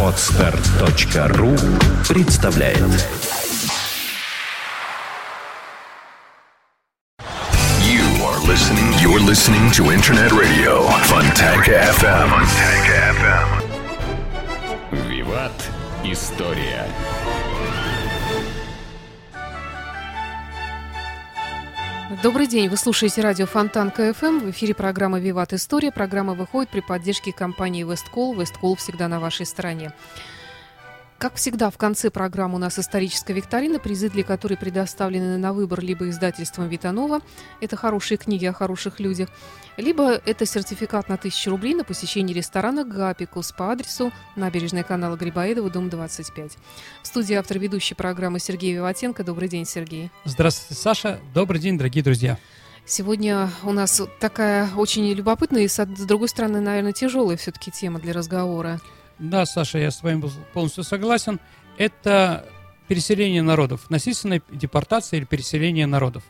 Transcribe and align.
Отстар.ру 0.00 1.56
представляет 2.08 2.78
You 7.80 8.04
are 8.22 8.38
listening. 8.46 8.92
You're 9.02 9.18
listening 9.18 9.72
to 9.72 9.90
Internet 9.90 10.30
Radio 10.30 10.86
Fontanka 11.08 11.72
FM. 11.98 12.28
Fontanka 12.30 12.96
FM. 13.18 13.48
Виват. 15.08 15.68
История. 16.04 16.86
Добрый 22.22 22.46
день, 22.46 22.68
вы 22.68 22.76
слушаете 22.76 23.22
радио 23.22 23.46
Фонтанка 23.46 23.90
FM. 23.90 24.40
В 24.40 24.50
эфире 24.50 24.74
программа 24.74 25.18
«Виват 25.18 25.54
История». 25.54 25.90
Программа 25.90 26.34
выходит 26.34 26.68
при 26.68 26.80
поддержке 26.80 27.32
компании 27.32 27.82
«WestCall». 27.82 28.34
«WestCall» 28.34 28.76
всегда 28.76 29.08
на 29.08 29.20
вашей 29.20 29.46
стороне. 29.46 29.90
Как 31.24 31.36
всегда, 31.36 31.70
в 31.70 31.78
конце 31.78 32.10
программы 32.10 32.56
у 32.56 32.58
нас 32.58 32.78
историческая 32.78 33.32
викторина, 33.32 33.78
призы 33.78 34.10
для 34.10 34.22
которой 34.24 34.58
предоставлены 34.58 35.38
на 35.38 35.54
выбор 35.54 35.80
либо 35.80 36.10
издательством 36.10 36.68
«Витанова», 36.68 37.22
это 37.62 37.76
хорошие 37.76 38.18
книги 38.18 38.44
о 38.44 38.52
хороших 38.52 39.00
людях, 39.00 39.30
либо 39.78 40.10
это 40.10 40.44
сертификат 40.44 41.08
на 41.08 41.14
1000 41.14 41.48
рублей 41.48 41.74
на 41.74 41.82
посещение 41.82 42.36
ресторана 42.36 42.84
«Гапикус» 42.84 43.52
по 43.52 43.72
адресу 43.72 44.12
набережная 44.36 44.82
канала 44.82 45.16
Грибоедова, 45.16 45.70
дом 45.70 45.88
25. 45.88 46.58
В 47.02 47.06
студии 47.06 47.36
автор 47.36 47.58
ведущей 47.58 47.94
программы 47.94 48.38
Сергей 48.38 48.74
Виватенко. 48.74 49.24
Добрый 49.24 49.48
день, 49.48 49.64
Сергей. 49.64 50.10
Здравствуйте, 50.26 50.78
Саша. 50.78 51.20
Добрый 51.32 51.58
день, 51.58 51.78
дорогие 51.78 52.04
друзья. 52.04 52.36
Сегодня 52.84 53.48
у 53.62 53.72
нас 53.72 54.02
такая 54.20 54.68
очень 54.76 55.10
любопытная 55.10 55.62
и, 55.62 55.68
с 55.68 55.86
другой 56.00 56.28
стороны, 56.28 56.60
наверное, 56.60 56.92
тяжелая 56.92 57.38
все-таки 57.38 57.70
тема 57.70 57.98
для 57.98 58.12
разговора. 58.12 58.78
Да, 59.18 59.46
Саша, 59.46 59.78
я 59.78 59.90
с 59.90 60.02
вами 60.02 60.22
полностью 60.52 60.84
согласен. 60.84 61.40
Это 61.78 62.46
переселение 62.88 63.42
народов, 63.42 63.88
насильственная 63.90 64.42
депортация 64.50 65.18
или 65.18 65.24
переселение 65.24 65.86
народов. 65.86 66.24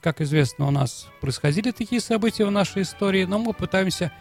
Как 0.00 0.20
известно, 0.20 0.66
у 0.66 0.70
нас 0.70 1.08
происходили 1.20 1.70
такие 1.72 2.00
события 2.00 2.44
в 2.44 2.50
нашей 2.50 2.82
истории, 2.82 3.24
но 3.24 3.38
мы 3.38 3.52
пытаемся 3.52 4.12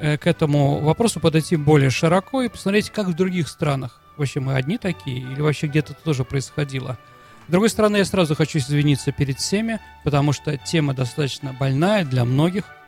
э, 0.00 0.16
к 0.16 0.26
этому 0.26 0.80
вопросу 0.80 1.20
подойти 1.20 1.56
более 1.56 1.90
широко 1.90 2.42
и 2.42 2.48
посмотреть, 2.48 2.90
как 2.90 3.06
в 3.06 3.14
других 3.14 3.48
странах. 3.48 4.00
Вообще 4.16 4.40
мы 4.40 4.54
одни 4.54 4.78
такие 4.78 5.18
или 5.18 5.40
вообще 5.40 5.68
где-то 5.68 5.94
тоже 5.94 6.24
происходило. 6.24 6.98
С 7.46 7.50
другой 7.50 7.70
стороны, 7.70 7.98
я 7.98 8.04
сразу 8.04 8.34
хочу 8.34 8.58
извиниться 8.58 9.12
перед 9.12 9.38
всеми, 9.38 9.80
потому 10.04 10.32
что 10.32 10.56
тема 10.56 10.94
достаточно 10.94 11.52
больная 11.52 12.04
для 12.04 12.24
многих– 12.24 12.64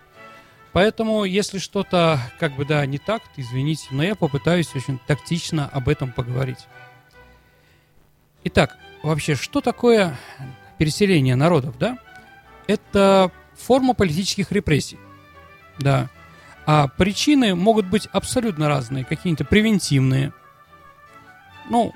Поэтому, 0.75 1.25
если 1.25 1.59
что-то, 1.59 2.19
как 2.41 2.57
бы, 2.57 2.65
да, 2.65 2.85
не 2.85 2.99
так, 2.99 3.23
то 3.23 3.41
извините, 3.41 3.87
но 3.93 4.03
я 4.03 4.17
попытаюсь 4.17 4.75
очень 4.75 4.99
тактично 5.07 5.69
об 5.69 5.89
этом 5.89 6.11
поговорить. 6.11 6.67
Итак, 8.43 8.77
вообще, 9.05 9.37
что 9.37 9.61
такое 9.61 10.19
переселение 10.77 11.37
народов, 11.37 11.79
да? 11.79 11.97
Это 12.67 13.31
форма 13.57 13.95
политических 13.95 14.51
репрессий, 14.51 14.99
да. 15.79 16.11
А 16.67 16.89
причины 16.89 17.55
могут 17.55 17.87
быть 17.87 18.09
абсолютно 18.11 18.67
разные, 18.67 19.05
какие-то 19.05 19.45
превентивные. 19.45 20.33
Ну, 21.71 21.95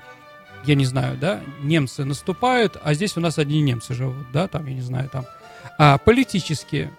я 0.63 0.75
не 0.75 0.85
знаю, 0.85 1.17
да, 1.17 1.41
немцы 1.61 2.05
наступают, 2.05 2.77
а 2.81 2.93
здесь 2.93 3.17
у 3.17 3.19
нас 3.19 3.39
одни 3.39 3.61
немцы 3.61 3.93
живут, 3.93 4.31
да, 4.31 4.47
там, 4.47 4.67
я 4.67 4.73
не 4.73 4.81
знаю, 4.81 5.09
там. 5.09 5.25
А 5.77 5.97
политические, 5.97 6.93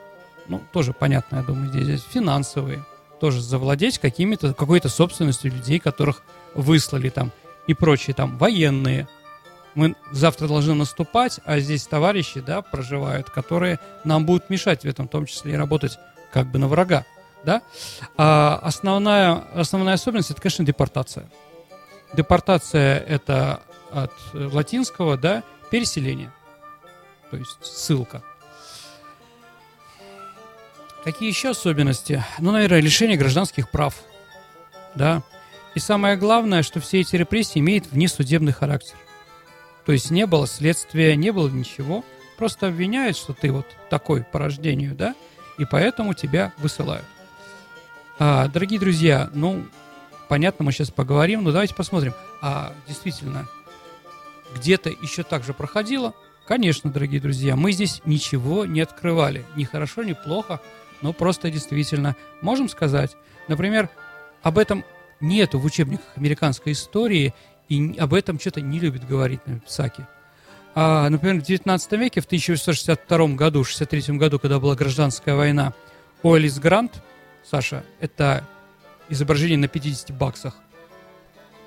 ну, 0.51 0.61
тоже 0.73 0.93
понятно, 0.93 1.37
я 1.37 1.43
думаю, 1.43 1.69
здесь, 1.70 1.84
здесь 1.84 2.03
финансовые, 2.03 2.84
тоже 3.20 3.41
завладеть 3.41 3.98
какими-то, 3.98 4.53
какой-то 4.53 4.89
собственностью 4.89 5.53
людей, 5.53 5.79
которых 5.79 6.23
выслали 6.55 7.09
там, 7.09 7.31
и 7.69 7.75
прочие 7.75 8.15
там, 8.15 8.37
военные. 8.37 9.06
Мы 9.77 9.95
завтра 10.11 10.48
должны 10.48 10.75
наступать, 10.75 11.39
а 11.45 11.61
здесь 11.61 11.87
товарищи, 11.87 12.41
да, 12.41 12.62
проживают, 12.62 13.31
которые 13.31 13.78
нам 14.05 14.27
будут 14.27 14.50
мешать 14.50 14.83
в 14.83 14.87
этом, 14.87 15.06
в 15.06 15.11
том 15.11 15.27
числе 15.27 15.53
и 15.53 15.56
работать 15.56 15.99
как 16.33 16.50
бы 16.50 16.59
на 16.59 16.67
врага, 16.67 17.06
да. 17.44 17.62
А 18.17 18.59
основная, 18.62 19.44
основная 19.55 19.94
особенность, 19.94 20.32
это, 20.32 20.43
конечно, 20.43 20.65
депортация. 20.65 21.31
Депортация– 22.12 22.99
это 23.09 23.61
от 23.93 24.12
латинского, 24.32 25.17
да, 25.17 25.44
переселение, 25.71 26.32
то 27.31 27.37
есть 27.37 27.56
ссылка. 27.62 28.25
Какие 31.05 31.28
еще 31.31 31.50
особенности? 31.50 32.22
Ну, 32.38 32.53
наверное, 32.53 32.81
лишение 32.81 33.16
гражданских 33.16 33.71
прав. 33.71 33.94
Да. 34.94 35.22
И 35.75 35.78
самое 35.78 36.16
главное, 36.16 36.62
что 36.62 36.81
все 36.81 37.00
эти 37.00 37.16
репрессии 37.16 37.59
имеют 37.59 37.87
внесудебный 37.87 38.53
характер. 38.53 38.97
То 39.87 39.93
есть 39.93 40.11
не 40.11 40.27
было 40.27 40.47
следствия, 40.47 41.16
не 41.16 41.31
было 41.31 41.49
ничего. 41.49 42.05
Просто 42.37 42.69
обвиняют, 42.69 43.16
что 43.16 43.33
ты 43.33 43.50
вот 43.50 43.66
такой 43.88 44.25
по 44.25 44.38
рождению, 44.38 44.94
да, 44.94 45.15
и 45.59 45.65
поэтому 45.65 46.15
тебя 46.15 46.53
высылают. 46.59 47.05
А, 48.19 48.49
дорогие 48.49 48.81
друзья, 48.81 49.31
ну, 49.34 49.67
понятно, 50.28 50.65
мы 50.65 50.72
сейчас 50.72 50.91
поговорим, 50.91 51.43
но 51.43 51.53
давайте 51.53 51.75
посмотрим. 51.75 52.15
А 52.43 52.75
действительно, 52.87 53.49
где-то 54.55 54.91
еще 54.91 55.22
так 55.22 55.44
же 55.44 55.55
проходило? 55.55 56.15
Конечно, 56.47 56.91
дорогие 56.91 57.21
друзья, 57.21 57.56
мы 57.56 57.72
здесь 57.72 58.00
ничего 58.05 58.65
не 58.65 58.81
открывали. 58.81 59.44
Ни 59.55 59.65
хорошо, 59.65 60.03
ни 60.03 60.15
плохо. 60.15 60.61
Ну, 61.03 61.12
просто 61.12 61.50
действительно. 61.50 62.16
Можем 62.43 62.69
сказать, 62.69 63.16
например, 63.49 63.88
об 64.43 64.59
этом 64.59 64.84
нету 65.21 65.59
в 65.59 65.65
учебниках 65.65 66.06
американской 66.16 66.72
истории, 66.72 67.34
и 67.69 67.97
об 67.99 68.15
этом 68.15 68.38
что-то 68.38 68.61
не 68.61 68.81
любит 68.81 69.06
говорить 69.06 69.47
на 69.47 69.61
Писаки. 69.61 70.06
А, 70.75 71.09
например, 71.09 71.41
в 71.41 71.44
19 71.44 71.93
веке, 71.93 72.21
в 72.21 72.27
1862 72.27 73.28
году, 73.28 73.65
63 73.65 74.16
году, 74.16 74.38
когда 74.38 74.59
была 74.61 74.75
гражданская 74.75 75.34
война, 75.34 75.72
Уэллис 76.22 76.59
Грант, 76.59 77.03
Саша, 77.44 77.84
это 78.00 78.44
изображение 79.09 79.59
на 79.59 79.69
50 79.69 80.17
баксах, 80.17 80.56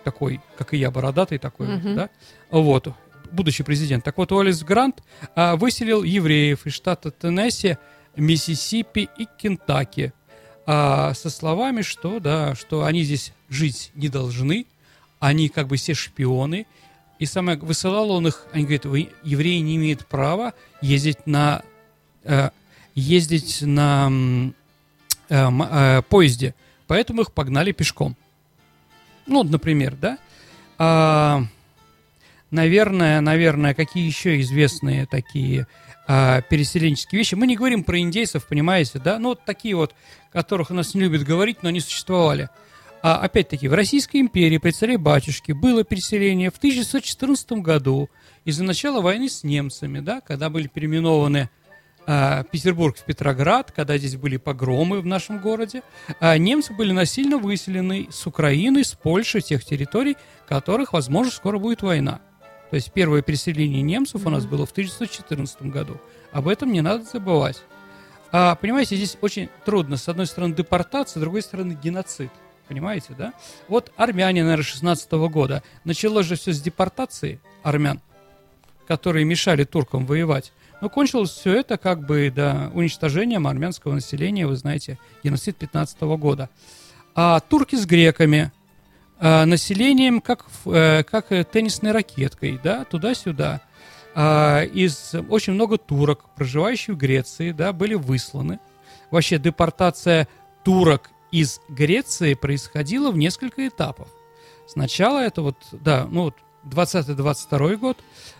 такой, 0.03 0.41
как 0.57 0.73
и 0.73 0.77
я, 0.77 0.91
бородатый 0.91 1.37
такой, 1.37 1.67
mm-hmm. 1.67 1.95
да, 1.95 2.09
вот, 2.49 2.93
будущий 3.31 3.63
президент. 3.63 4.03
Так 4.03 4.17
вот, 4.17 4.31
Уэллис 4.31 4.63
Грант 4.63 5.03
а, 5.35 5.55
выселил 5.55 6.03
евреев 6.03 6.65
из 6.65 6.73
штата 6.73 7.11
Теннесси 7.11 7.77
Миссисипи 8.15 9.09
и 9.17 9.27
Кентаки. 9.37 10.13
А, 10.65 11.13
со 11.13 11.29
словами, 11.29 11.81
что, 11.81 12.19
да, 12.19 12.55
что 12.55 12.85
они 12.85 13.03
здесь 13.03 13.33
жить 13.49 13.91
не 13.95 14.07
должны, 14.07 14.65
они 15.19 15.49
как 15.49 15.67
бы 15.67 15.77
все 15.77 15.93
шпионы. 15.93 16.65
И 17.19 17.25
самое, 17.25 17.57
высылал 17.57 18.11
он 18.11 18.27
их, 18.27 18.45
они 18.51 18.63
говорят, 18.63 18.85
вы, 18.85 19.09
евреи 19.23 19.59
не 19.59 19.75
имеют 19.77 20.05
права 20.07 20.53
ездить 20.81 21.25
на, 21.25 21.63
э, 22.23 22.49
ездить 22.95 23.61
на 23.61 24.11
э, 25.29 25.49
э, 25.49 26.01
поезде, 26.09 26.55
поэтому 26.87 27.21
их 27.21 27.31
погнали 27.31 27.71
пешком. 27.71 28.15
Ну, 29.25 29.43
например, 29.43 29.95
да. 29.95 30.17
А, 30.77 31.43
наверное, 32.51 33.21
наверное, 33.21 33.73
какие 33.73 34.05
еще 34.05 34.39
известные 34.41 35.05
такие 35.05 35.67
а, 36.07 36.41
переселенческие 36.41 37.19
вещи. 37.19 37.35
Мы 37.35 37.47
не 37.47 37.55
говорим 37.55 37.83
про 37.83 37.99
индейцев, 37.99 38.47
понимаете, 38.47 38.99
да? 38.99 39.19
Ну, 39.19 39.29
вот 39.29 39.45
такие 39.45 39.75
вот, 39.75 39.93
которых 40.31 40.71
у 40.71 40.73
нас 40.73 40.93
не 40.93 41.01
любят 41.01 41.23
говорить, 41.23 41.63
но 41.63 41.69
они 41.69 41.79
существовали. 41.79 42.49
А 43.01 43.17
опять-таки, 43.17 43.67
в 43.67 43.73
Российской 43.73 44.17
империи 44.21 44.57
при 44.57 44.71
царе 44.71 44.97
батюшке 44.97 45.53
было 45.53 45.83
переселение 45.83 46.51
в 46.51 46.57
1914 46.57 47.51
году 47.53 48.09
из-за 48.45 48.63
начала 48.63 49.01
войны 49.01 49.29
с 49.29 49.43
немцами, 49.43 49.99
да, 49.99 50.21
когда 50.21 50.49
были 50.49 50.67
переименованы 50.67 51.49
а, 52.05 52.43
Петербург 52.43 52.97
в 52.97 53.03
Петроград, 53.03 53.71
когда 53.71 53.97
здесь 53.97 54.15
были 54.15 54.37
погромы 54.37 55.01
в 55.01 55.05
нашем 55.05 55.39
городе, 55.39 55.83
а 56.19 56.37
немцы 56.37 56.73
были 56.73 56.91
насильно 56.91 57.37
выселены 57.37 58.07
с 58.11 58.27
Украины, 58.27 58.83
с 58.83 58.93
Польши, 58.93 59.41
тех 59.41 59.63
территорий, 59.63 60.17
которых, 60.47 60.93
возможно, 60.93 61.31
скоро 61.31 61.59
будет 61.59 61.81
война. 61.81 62.21
То 62.73 62.77
есть 62.77 62.91
первое 62.91 63.21
переселение 63.21 63.83
немцев 63.83 64.25
у 64.25 64.31
нас 64.31 64.47
было 64.47 64.65
в 64.65 64.71
1914 64.71 65.61
году. 65.67 66.01
Об 66.31 66.47
этом 66.47 66.71
не 66.71 66.81
надо 66.81 67.03
забывать. 67.03 67.61
А, 68.31 68.55
понимаете, 68.55 68.95
здесь 68.95 69.15
очень 69.21 69.49
трудно. 69.63 69.95
С 69.95 70.09
одной 70.09 70.25
стороны 70.25 70.55
депортация, 70.55 71.19
с 71.19 71.21
другой 71.21 71.43
стороны 71.43 71.73
геноцид. 71.73 72.31
Понимаете, 72.67 73.13
да? 73.15 73.35
Вот 73.67 73.91
армяне, 73.95 74.41
наверное, 74.41 74.63
16 74.63 75.07
-го 75.11 75.29
года. 75.29 75.61
Началось 75.83 76.25
же 76.25 76.35
все 76.35 76.51
с 76.51 76.59
депортации 76.59 77.39
армян, 77.61 78.01
которые 78.87 79.23
мешали 79.23 79.65
туркам 79.65 80.07
воевать. 80.07 80.51
Но 80.81 80.89
кончилось 80.89 81.29
все 81.29 81.53
это 81.53 81.77
как 81.77 82.07
бы 82.07 82.33
да, 82.35 82.71
уничтожением 82.73 83.45
армянского 83.45 83.93
населения, 83.93 84.47
вы 84.47 84.55
знаете, 84.55 84.97
геноцид 85.23 85.57
15 85.57 86.01
-го 86.01 86.17
года. 86.17 86.49
А 87.13 87.39
турки 87.39 87.75
с 87.75 87.85
греками– 87.85 88.51
э, 89.23 89.45
населением, 89.45 90.19
как, 90.21 90.45
э, 90.65 91.03
как 91.03 91.29
теннисной 91.51 91.91
ракеткой, 91.91 92.59
да, 92.61 92.83
туда-сюда. 92.83 93.61
Э, 94.15 94.65
из 94.65 95.15
очень 95.29 95.53
много 95.53 95.77
турок, 95.77 96.25
проживающих 96.35 96.95
в 96.95 96.97
Греции, 96.97 97.51
да, 97.51 97.71
были 97.71 97.93
высланы. 97.93 98.59
Вообще 99.11 99.37
депортация 99.37 100.27
турок 100.63 101.09
из 101.31 101.61
Греции 101.69 102.33
происходило 102.33 103.11
в 103.11 103.17
несколько 103.17 103.67
этапов. 103.67 104.09
Сначала 104.67 105.19
это 105.19 105.41
вот, 105.41 105.57
да, 105.71 106.07
ну 106.09 106.23
вот 106.23 106.35
20-22 106.65 107.77
год, 107.77 107.97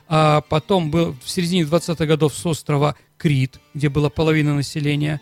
а 0.08 0.42
потом 0.42 0.92
был 0.92 1.16
в 1.24 1.30
середине 1.30 1.64
20-х 1.64 2.06
годов 2.06 2.34
с 2.34 2.46
острова 2.46 2.96
Крит, 3.18 3.60
где 3.74 3.90
была 3.90 4.10
половина 4.10 4.54
населения, 4.54 5.22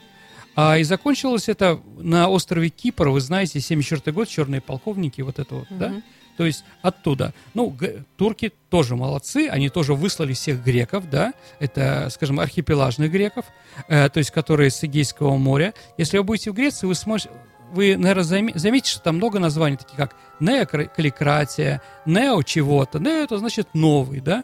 а, 0.55 0.77
и 0.77 0.83
закончилось 0.83 1.49
это 1.49 1.79
на 1.97 2.29
острове 2.29 2.69
Кипр, 2.69 3.09
вы 3.09 3.21
знаете, 3.21 3.59
74 3.59 4.13
год, 4.13 4.27
черные 4.27 4.61
полковники, 4.61 5.21
вот 5.21 5.39
это 5.39 5.55
вот, 5.55 5.69
mm-hmm. 5.69 5.77
да? 5.77 6.01
То 6.37 6.45
есть 6.45 6.63
оттуда. 6.81 7.33
Ну, 7.53 7.75
турки 8.17 8.51
тоже 8.69 8.95
молодцы, 8.95 9.47
они 9.49 9.69
тоже 9.69 9.93
выслали 9.93 10.33
всех 10.33 10.63
греков, 10.63 11.09
да, 11.09 11.33
это, 11.59 12.09
скажем, 12.09 12.39
архипелажных 12.39 13.11
греков, 13.11 13.45
э, 13.87 14.09
то 14.09 14.17
есть 14.17 14.31
которые 14.31 14.71
с 14.71 14.83
Эгейского 14.83 15.37
моря. 15.37 15.73
Если 15.97 16.17
вы 16.17 16.23
будете 16.23 16.51
в 16.51 16.55
Греции, 16.55 16.87
вы 16.87 16.95
сможете, 16.95 17.29
вы, 17.71 17.95
наверное, 17.95 18.23
заметите, 18.55 18.91
что 18.91 19.01
там 19.01 19.17
много 19.17 19.39
названий, 19.39 19.77
таких 19.77 19.95
как 19.95 20.15
неокаликратия, 20.39 21.81
нео 22.05 22.41
чего-то. 22.43 22.99
Нео 22.99 23.23
это 23.23 23.37
значит 23.37 23.69
новый, 23.73 24.19
да? 24.19 24.43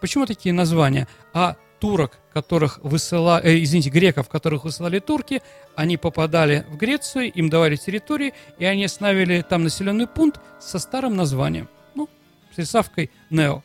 Почему 0.00 0.26
такие 0.26 0.52
названия? 0.52 1.06
А 1.32 1.56
турок, 1.82 2.20
которых 2.32 2.78
высылали, 2.84 3.44
э, 3.44 3.60
извините, 3.64 3.90
греков, 3.90 4.28
которых 4.28 4.62
высылали 4.62 5.00
турки, 5.00 5.42
они 5.74 5.96
попадали 5.96 6.64
в 6.68 6.76
Грецию, 6.76 7.32
им 7.32 7.50
давали 7.50 7.74
территории, 7.74 8.34
и 8.60 8.64
они 8.64 8.84
остановили 8.84 9.42
там 9.42 9.64
населенный 9.64 10.06
пункт 10.06 10.40
со 10.60 10.78
старым 10.78 11.16
названием. 11.16 11.68
Ну, 11.96 12.08
с 12.54 12.58
приставкой 12.58 13.10
Нео. 13.30 13.64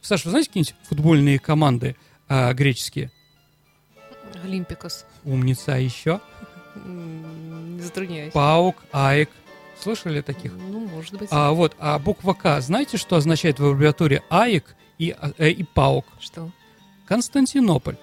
Саша, 0.00 0.24
вы 0.24 0.30
знаете 0.30 0.48
какие-нибудь 0.48 0.74
футбольные 0.88 1.38
команды 1.38 1.96
а, 2.26 2.54
греческие? 2.54 3.10
Олимпиакос. 4.42 5.04
Умница, 5.24 5.74
а 5.74 5.76
еще? 5.76 6.20
Не 6.86 7.82
затрудняюсь. 7.82 8.32
ПАОК, 8.32 8.76
АЕК. 8.92 9.28
Слышали 9.78 10.22
таких? 10.22 10.52
Ну, 10.54 10.86
может 10.86 11.18
быть. 11.18 11.28
А, 11.30 11.50
вот, 11.50 11.76
а 11.78 11.98
буква 11.98 12.32
К, 12.32 12.62
знаете, 12.62 12.96
что 12.96 13.16
означает 13.16 13.58
в 13.58 13.66
аббревиатуре 13.66 14.22
АЕК 14.30 14.74
и, 14.96 15.14
э, 15.36 15.50
и 15.50 15.64
ПАОК? 15.64 16.06
Что? 16.18 16.50
Константинополь. 17.06 17.96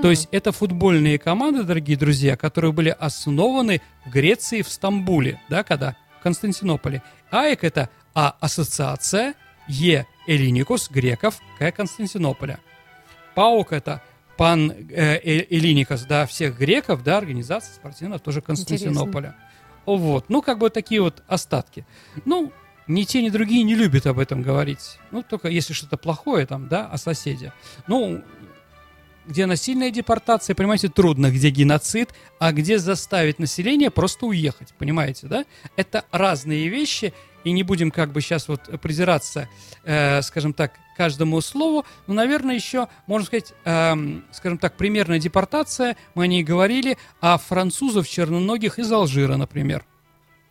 То 0.00 0.10
есть 0.10 0.28
это 0.32 0.50
футбольные 0.50 1.18
команды, 1.18 1.62
дорогие 1.62 1.96
друзья, 1.96 2.36
которые 2.36 2.72
были 2.72 2.88
основаны 2.88 3.82
в 4.06 4.10
Греции, 4.10 4.62
в 4.62 4.68
Стамбуле, 4.68 5.40
да, 5.50 5.62
когда 5.62 5.96
в 6.18 6.22
Константинополе. 6.22 7.02
АЭК 7.30 7.64
это 7.64 7.90
А 8.14 8.34
ассоциация, 8.40 9.34
Е 9.68 10.06
Элиникус 10.26 10.90
греков, 10.90 11.40
К 11.58 11.70
Константинополя. 11.72 12.60
ПАОК 13.34 13.72
это 13.72 14.02
пан 14.36 14.70
э, 14.70 15.18
э, 15.22 15.96
да, 16.08 16.26
всех 16.26 16.58
греков, 16.58 17.02
да, 17.02 17.18
организация 17.18 17.74
спортивная 17.74 18.18
тоже 18.18 18.40
Константинополя. 18.40 19.36
Вот, 19.84 20.28
ну 20.28 20.42
как 20.42 20.58
бы 20.58 20.70
такие 20.70 21.00
вот 21.02 21.22
остатки. 21.26 21.86
Ну, 22.24 22.52
ни 22.86 23.04
те, 23.04 23.22
ни 23.22 23.30
другие 23.30 23.62
не 23.62 23.74
любят 23.74 24.06
об 24.06 24.18
этом 24.18 24.42
говорить. 24.42 24.98
Ну, 25.10 25.22
только 25.22 25.48
если 25.48 25.72
что-то 25.72 25.96
плохое 25.96 26.46
там, 26.46 26.68
да, 26.68 26.86
о 26.86 26.98
соседе. 26.98 27.52
Ну, 27.86 28.22
где 29.26 29.46
насильная 29.46 29.90
депортация, 29.90 30.54
понимаете, 30.54 30.88
трудно, 30.88 31.30
где 31.30 31.50
геноцид, 31.50 32.10
а 32.38 32.52
где 32.52 32.78
заставить 32.78 33.38
население 33.38 33.90
просто 33.90 34.26
уехать, 34.26 34.74
понимаете, 34.78 35.28
да? 35.28 35.44
Это 35.76 36.04
разные 36.10 36.68
вещи, 36.68 37.14
и 37.44 37.52
не 37.52 37.62
будем 37.62 37.90
как 37.90 38.12
бы 38.12 38.20
сейчас 38.20 38.48
вот 38.48 38.62
придираться, 38.80 39.48
э, 39.84 40.22
скажем 40.22 40.52
так, 40.52 40.72
каждому 40.96 41.40
слову, 41.40 41.84
но, 42.06 42.14
наверное, 42.14 42.54
еще, 42.54 42.88
можно 43.06 43.26
сказать, 43.26 43.52
э, 43.64 43.94
скажем 44.32 44.58
так, 44.58 44.76
примерная 44.76 45.18
депортация, 45.18 45.96
мы 46.14 46.24
о 46.24 46.26
ней 46.26 46.44
говорили, 46.44 46.98
а 47.20 47.38
французов 47.38 48.08
черноногих 48.08 48.78
из 48.78 48.90
Алжира, 48.90 49.36
например. 49.36 49.84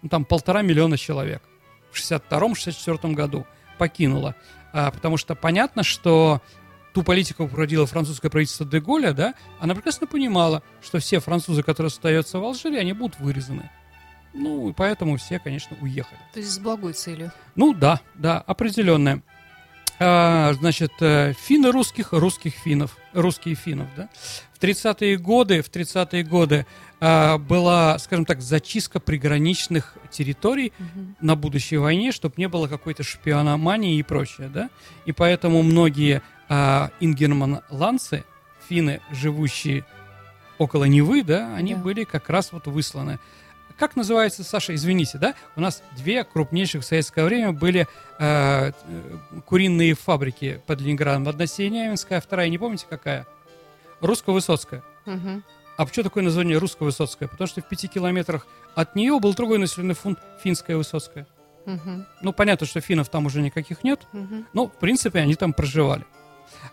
Ну, 0.02 0.10
там 0.10 0.26
полтора 0.26 0.62
миллиона 0.62 0.98
человек 0.98 1.44
в 1.92 1.98
62-64 1.98 3.14
году 3.14 3.46
покинуло. 3.78 4.36
А, 4.74 4.92
потому 4.92 5.18
что 5.18 5.36
понятно, 5.36 5.84
что 5.84 6.42
ту 6.94 7.04
политику 7.04 7.48
проводило 7.48 7.86
французское 7.86 8.30
правительство 8.30 8.66
Деголя, 8.66 9.14
да, 9.14 9.34
она 9.60 9.76
прекрасно 9.76 10.08
понимала, 10.08 10.64
что 10.82 11.00
все 11.00 11.20
французы, 11.20 11.64
которые 11.64 11.88
остаются 11.88 12.40
в 12.40 12.44
Алжире, 12.44 12.80
они 12.80 12.94
будут 12.94 13.20
вырезаны. 13.20 13.70
Ну, 14.34 14.70
и 14.70 14.74
поэтому 14.74 15.18
все, 15.18 15.40
конечно, 15.40 15.76
уехали. 15.82 16.20
То 16.34 16.40
есть 16.40 16.52
с 16.52 16.60
благой 16.60 16.94
целью. 16.94 17.32
Ну, 17.56 17.74
да, 17.74 18.00
да, 18.16 18.40
определенная. 18.40 19.22
А, 20.00 20.54
значит, 20.54 20.94
э, 21.02 21.34
финны 21.34 21.72
русских, 21.72 22.14
русских 22.14 22.54
финнов, 22.54 22.98
русские 23.14 23.56
финнов, 23.56 23.88
да. 23.96 24.10
В 24.54 24.64
30-е 24.64 25.18
годы, 25.18 25.62
в 25.62 25.70
30-е 25.70 26.24
годы 26.24 26.66
а, 27.02 27.38
была, 27.40 27.98
скажем 28.00 28.26
так, 28.26 28.42
зачистка 28.42 29.00
приграничных 29.00 29.96
территорий 30.12 30.72
Мгм. 30.78 31.16
на 31.20 31.36
будущей 31.36 31.78
войне, 31.78 32.12
чтобы 32.12 32.36
не 32.38 32.48
было 32.48 32.68
какой-то 32.68 33.02
шпиономании 33.04 33.98
и 33.98 34.04
прочее, 34.04 34.50
да. 34.54 34.70
И 35.06 35.12
поэтому 35.12 35.64
многие 35.64 36.22
а, 36.48 36.92
ингерман-ланцы, 37.00 38.24
финны, 38.70 39.02
живущие 39.12 39.84
около 40.58 40.84
Невы, 40.84 41.24
да, 41.24 41.56
они 41.56 41.74
Да. 41.76 41.82
были 41.82 42.04
как 42.04 42.30
раз 42.30 42.52
вот 42.52 42.68
высланы. 42.68 43.20
Как 43.80 43.96
называется, 43.96 44.44
Саша, 44.44 44.76
извините, 44.76 45.18
да? 45.18 45.34
У 45.56 45.62
нас 45.62 45.82
две 45.98 46.24
крупнейших 46.24 46.84
в 46.84 46.86
советское 46.86 47.24
время 47.26 47.52
были 47.52 47.88
э, 48.20 48.72
э, 48.72 48.72
куриные 49.48 49.96
фабрики 49.96 50.62
под 50.68 50.82
Ленинградом. 50.82 51.28
Одна 51.28 51.48
Синявинская, 51.48 52.22
вторая, 52.22 52.48
не 52.50 52.60
помните 52.60 52.86
какая? 52.88 53.26
Русско-Высоцкая. 54.02 54.84
Мгм. 55.06 55.44
А 55.82 55.86
почему 55.88 56.04
такое 56.04 56.22
название 56.24 56.60
русско-высоцкая? 56.60 57.28
Потому 57.28 57.48
что 57.48 57.60
в 57.62 57.66
пяти 57.68 57.88
километрах 57.88 58.46
от 58.76 58.96
нее 58.96 59.20
был 59.20 59.34
другой 59.34 59.58
населенный 59.58 59.96
пункт 59.96 60.22
финская 60.44 60.78
высоцкая. 60.78 61.26
Мгм. 61.66 62.06
Ну, 62.22 62.34
понятно, 62.34 62.68
что 62.68 62.82
финнов 62.82 63.10
там 63.10 63.26
уже 63.26 63.42
никаких 63.42 63.84
нет, 63.84 64.02
Мгм. 64.14 64.46
но, 64.54 64.68
в 64.68 64.74
принципе, 64.78 65.18
они 65.18 65.34
там 65.34 65.54
проживали. 65.54 66.06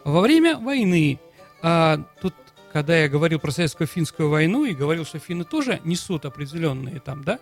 Во 0.05 0.21
время 0.21 0.59
войны, 0.59 1.19
а, 1.63 2.05
тут, 2.21 2.35
когда 2.71 2.99
я 2.99 3.09
говорил 3.09 3.39
про 3.41 3.51
советско-финскую 3.51 4.29
войну 4.29 4.67
и 4.67 4.75
говорил, 4.75 5.07
что 5.07 5.19
финны 5.19 5.45
тоже 5.45 5.81
несут 5.85 6.27
определенные 6.27 7.01
там, 7.01 7.25
да, 7.25 7.39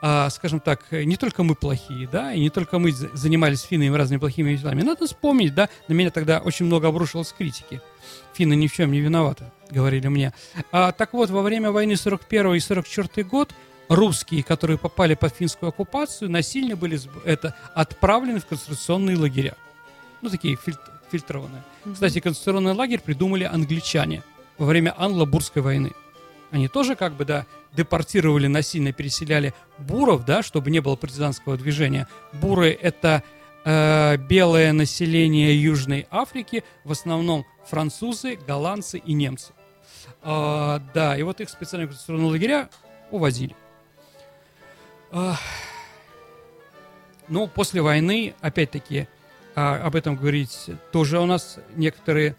а, 0.00 0.30
скажем 0.30 0.60
так, 0.60 0.92
не 0.92 1.16
только 1.16 1.42
мы 1.42 1.56
плохие, 1.56 2.06
да, 2.06 2.32
и 2.32 2.38
не 2.38 2.50
только 2.50 2.78
мы 2.78 2.92
за- 2.92 3.10
занимались 3.16 3.62
финнами 3.62 3.96
разными 3.96 4.20
плохими 4.20 4.54
делами. 4.54 4.82
Надо 4.82 5.06
вспомнить, 5.08 5.56
да, 5.56 5.68
на 5.88 5.92
меня 5.94 6.10
тогда 6.12 6.38
очень 6.38 6.66
много 6.66 6.86
обрушилось 6.86 7.34
критики. 7.36 7.80
Финны 8.34 8.54
ни 8.54 8.66
в 8.66 8.72
чем 8.72 8.92
не 8.92 9.00
виноваты, 9.00 9.44
говорили 9.70 10.08
мне. 10.08 10.32
А, 10.72 10.92
так 10.92 11.12
вот, 11.12 11.30
во 11.30 11.42
время 11.42 11.70
войны 11.70 11.96
41 11.96 12.54
и 12.54 12.60
44 12.60 13.24
год 13.26 13.52
русские, 13.88 14.42
которые 14.42 14.78
попали 14.78 15.14
под 15.14 15.34
финскую 15.34 15.70
оккупацию, 15.70 16.30
насильно 16.30 16.76
были 16.76 17.00
это, 17.24 17.54
отправлены 17.74 18.40
в 18.40 18.46
концентрационные 18.46 19.16
лагеря. 19.16 19.56
Ну, 20.22 20.30
такие 20.30 20.56
фильт- 20.56 20.78
фильтрованные. 21.10 21.62
Кстати, 21.92 22.20
концентрационный 22.20 22.72
лагерь 22.72 23.00
придумали 23.00 23.44
англичане 23.44 24.22
во 24.58 24.66
время 24.66 24.94
англо-бурской 24.96 25.62
войны. 25.62 25.92
Они 26.50 26.68
тоже 26.68 26.96
как 26.96 27.14
бы, 27.14 27.24
да, 27.24 27.46
депортировали, 27.72 28.46
насильно 28.48 28.92
переселяли 28.92 29.54
буров, 29.78 30.24
да, 30.24 30.42
чтобы 30.42 30.70
не 30.70 30.80
было 30.80 30.96
партизанского 30.96 31.56
движения. 31.56 32.08
Буры— 32.32 32.76
это 32.82 33.22
э, 33.64 34.16
белое 34.16 34.72
население 34.72 35.60
Южной 35.60 36.06
Африки, 36.10 36.64
в 36.84 36.92
основном 36.92 37.44
французы, 37.66 38.36
голландцы 38.46 38.98
и 38.98 39.12
немцы. 39.12 39.52
А, 40.22 40.82
да, 40.94 41.16
и 41.16 41.22
вот 41.22 41.40
их 41.40 41.48
специальные 41.48 41.88
концентрационные 41.88 42.30
лагеря 42.30 42.70
увозили. 43.10 43.56
А, 45.10 45.36
ну, 47.28 47.48
после 47.48 47.82
войны, 47.82 48.34
опять-таки, 48.40 49.08
а, 49.54 49.76
об 49.84 49.96
этом 49.96 50.16
говорить 50.16 50.70
тоже 50.92 51.20
у 51.20 51.26
нас 51.26 51.58
некоторые, 51.74 52.36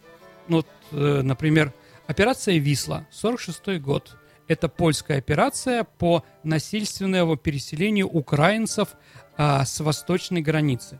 ну, 0.47 0.57
вот, 0.57 0.67
э, 0.91 1.21
например, 1.21 1.73
операция 2.07 2.57
«Висла», 2.57 3.05
46 3.11 3.79
год. 3.79 4.17
Это 4.47 4.67
польская 4.67 5.17
операция 5.17 5.85
по 5.85 6.25
насильственному 6.43 7.37
переселению 7.37 8.07
украинцев 8.07 8.89
а, 9.37 9.63
с 9.63 9.79
восточной 9.79 10.41
границы. 10.41 10.99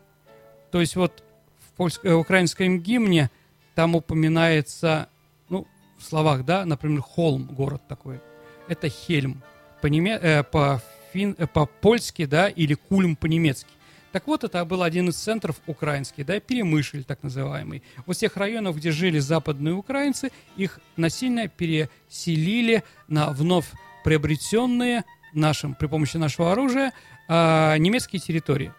То 0.71 0.79
есть 0.79 0.95
вот 0.95 1.23
в 1.59 1.77
польск- 1.77 2.03
э, 2.03 2.13
украинском 2.13 2.79
гимне 2.79 3.29
там 3.75 3.95
упоминается, 3.95 5.09
ну, 5.49 5.67
в 5.97 6.03
словах, 6.03 6.45
да, 6.45 6.65
например, 6.65 7.01
Холм, 7.01 7.45
город 7.45 7.81
такой. 7.87 8.19
Это 8.67 8.89
Хельм. 8.89 9.41
По-неме- 9.81 10.19
э, 10.21 10.43
по-фин- 10.43 11.35
э, 11.37 11.47
по-польски, 11.47 12.25
да, 12.25 12.47
или 12.47 12.73
Кульм 12.73 13.15
по-немецки. 13.15 13.69
Так 14.11 14.27
вот, 14.27 14.43
это 14.43 14.65
был 14.65 14.83
один 14.83 15.07
из 15.09 15.15
центров 15.15 15.61
украинских, 15.67 16.25
да, 16.25 16.39
Перемышль, 16.39 17.03
так 17.05 17.23
называемый. 17.23 17.81
Вот 18.05 18.17
всех 18.17 18.35
районов, 18.35 18.75
где 18.75 18.91
жили 18.91 19.19
западные 19.19 19.73
украинцы, 19.73 20.31
их 20.57 20.79
насильно 20.97 21.47
переселили 21.47 22.83
на 23.07 23.29
вновь 23.31 23.71
приобретенные 24.03 25.05
нашим, 25.33 25.75
при 25.75 25.87
помощи 25.87 26.17
нашего 26.17 26.51
оружия 26.51 26.91
а, 27.29 27.77
немецкие 27.77 28.19
территории. 28.19 28.73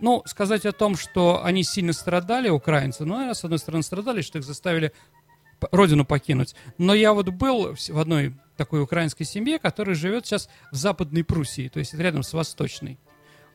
Ну, 0.00 0.22
сказать 0.26 0.64
о 0.64 0.72
том, 0.72 0.96
что 0.96 1.44
они 1.44 1.64
сильно 1.64 1.92
страдали, 1.92 2.48
украинцы, 2.48 3.04
ну, 3.04 3.14
наверное, 3.14 3.34
с 3.34 3.44
одной 3.44 3.58
стороны, 3.58 3.82
страдали, 3.82 4.20
что 4.20 4.38
их 4.38 4.44
заставили 4.44 4.92
родину 5.72 6.04
покинуть. 6.04 6.54
Но 6.78 6.94
я 6.94 7.12
вот 7.12 7.28
был 7.28 7.74
в 7.74 7.98
одной 7.98 8.34
такой 8.56 8.82
украинской 8.82 9.24
семье, 9.24 9.58
которая 9.58 9.94
живет 9.94 10.26
сейчас 10.26 10.48
в 10.70 10.76
Западной 10.76 11.24
Пруссии, 11.24 11.68
то 11.68 11.78
есть 11.78 11.94
рядом 11.94 12.22
с 12.22 12.32
Восточной. 12.32 12.98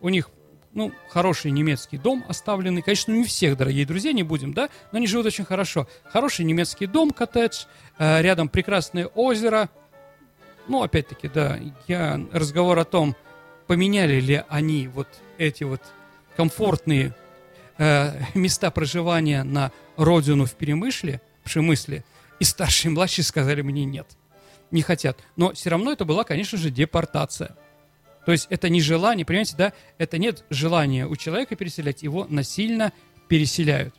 У 0.02 0.10
них 0.10 0.30
ну, 0.74 0.92
хороший 1.10 1.52
немецкий 1.52 1.98
дом 1.98 2.26
оставленный. 2.28 2.82
Конечно, 2.82 3.12
не 3.12 3.24
всех, 3.24 3.58
дорогие 3.58 3.86
друзья, 3.86 4.12
не 4.12 4.24
будем, 4.24 4.54
да, 4.54 4.70
но 4.92 4.98
они 4.98 5.08
живут 5.08 5.28
очень 5.28 5.46
хорошо. 5.46 5.88
Хороший 6.06 6.46
немецкий 6.46 6.88
дом, 6.88 7.12
коттедж, 7.12 7.66
э, 8.00 8.22
рядом 8.22 8.50
прекрасное 8.50 9.06
озеро. 9.06 9.70
Ну, 10.68 10.82
опять-таки, 10.82 11.28
да, 11.28 11.60
я 11.88 12.20
разговор 12.32 12.80
о 12.80 12.86
том, 12.86 13.16
поменяли 13.68 14.20
ли 14.20 14.44
они 14.50 14.88
вот 14.88 15.08
эти 15.38 15.64
вот 15.64 15.82
комфортные 16.36 17.16
э, 17.78 18.20
места 18.34 18.72
проживания 18.72 19.44
на 19.44 19.72
родину 19.98 20.46
в 20.46 20.54
Перемышле, 20.54 21.22
в 21.42 21.46
Пшемысле, 21.46 22.04
и 22.40 22.44
старшие 22.44 22.92
и 22.92 22.94
младшие 22.94 23.26
сказали 23.26 23.62
мне 23.62 23.86
нет, 23.86 24.08
не 24.72 24.82
хотят. 24.82 25.18
Но 25.36 25.54
все 25.54 25.70
равно 25.70 25.92
это 25.92 26.06
была, 26.06 26.24
конечно 26.24 26.58
же, 26.58 26.70
депортация. 26.70 27.56
То 28.26 28.32
есть 28.32 28.48
это 28.50 28.70
не 28.70 28.82
желание, 28.82 29.26
понимаете, 29.26 29.56
да? 29.58 29.74
Это 29.98 30.18
нет 30.18 30.46
желания 30.50 31.06
у 31.08 31.16
человека 31.16 31.56
переселять, 31.56 32.04
его 32.04 32.26
насильно 32.30 32.94
переселяют. 33.28 33.94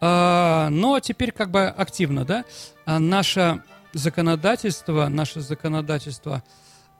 А, 0.00 0.68
но 0.70 0.98
теперь 1.00 1.32
как 1.32 1.50
бы 1.50 1.66
активно, 1.66 2.24
да? 2.24 2.44
А 2.86 2.98
наше 2.98 3.62
законодательство, 3.92 5.08
наше 5.08 5.40
законодательство 5.40 6.42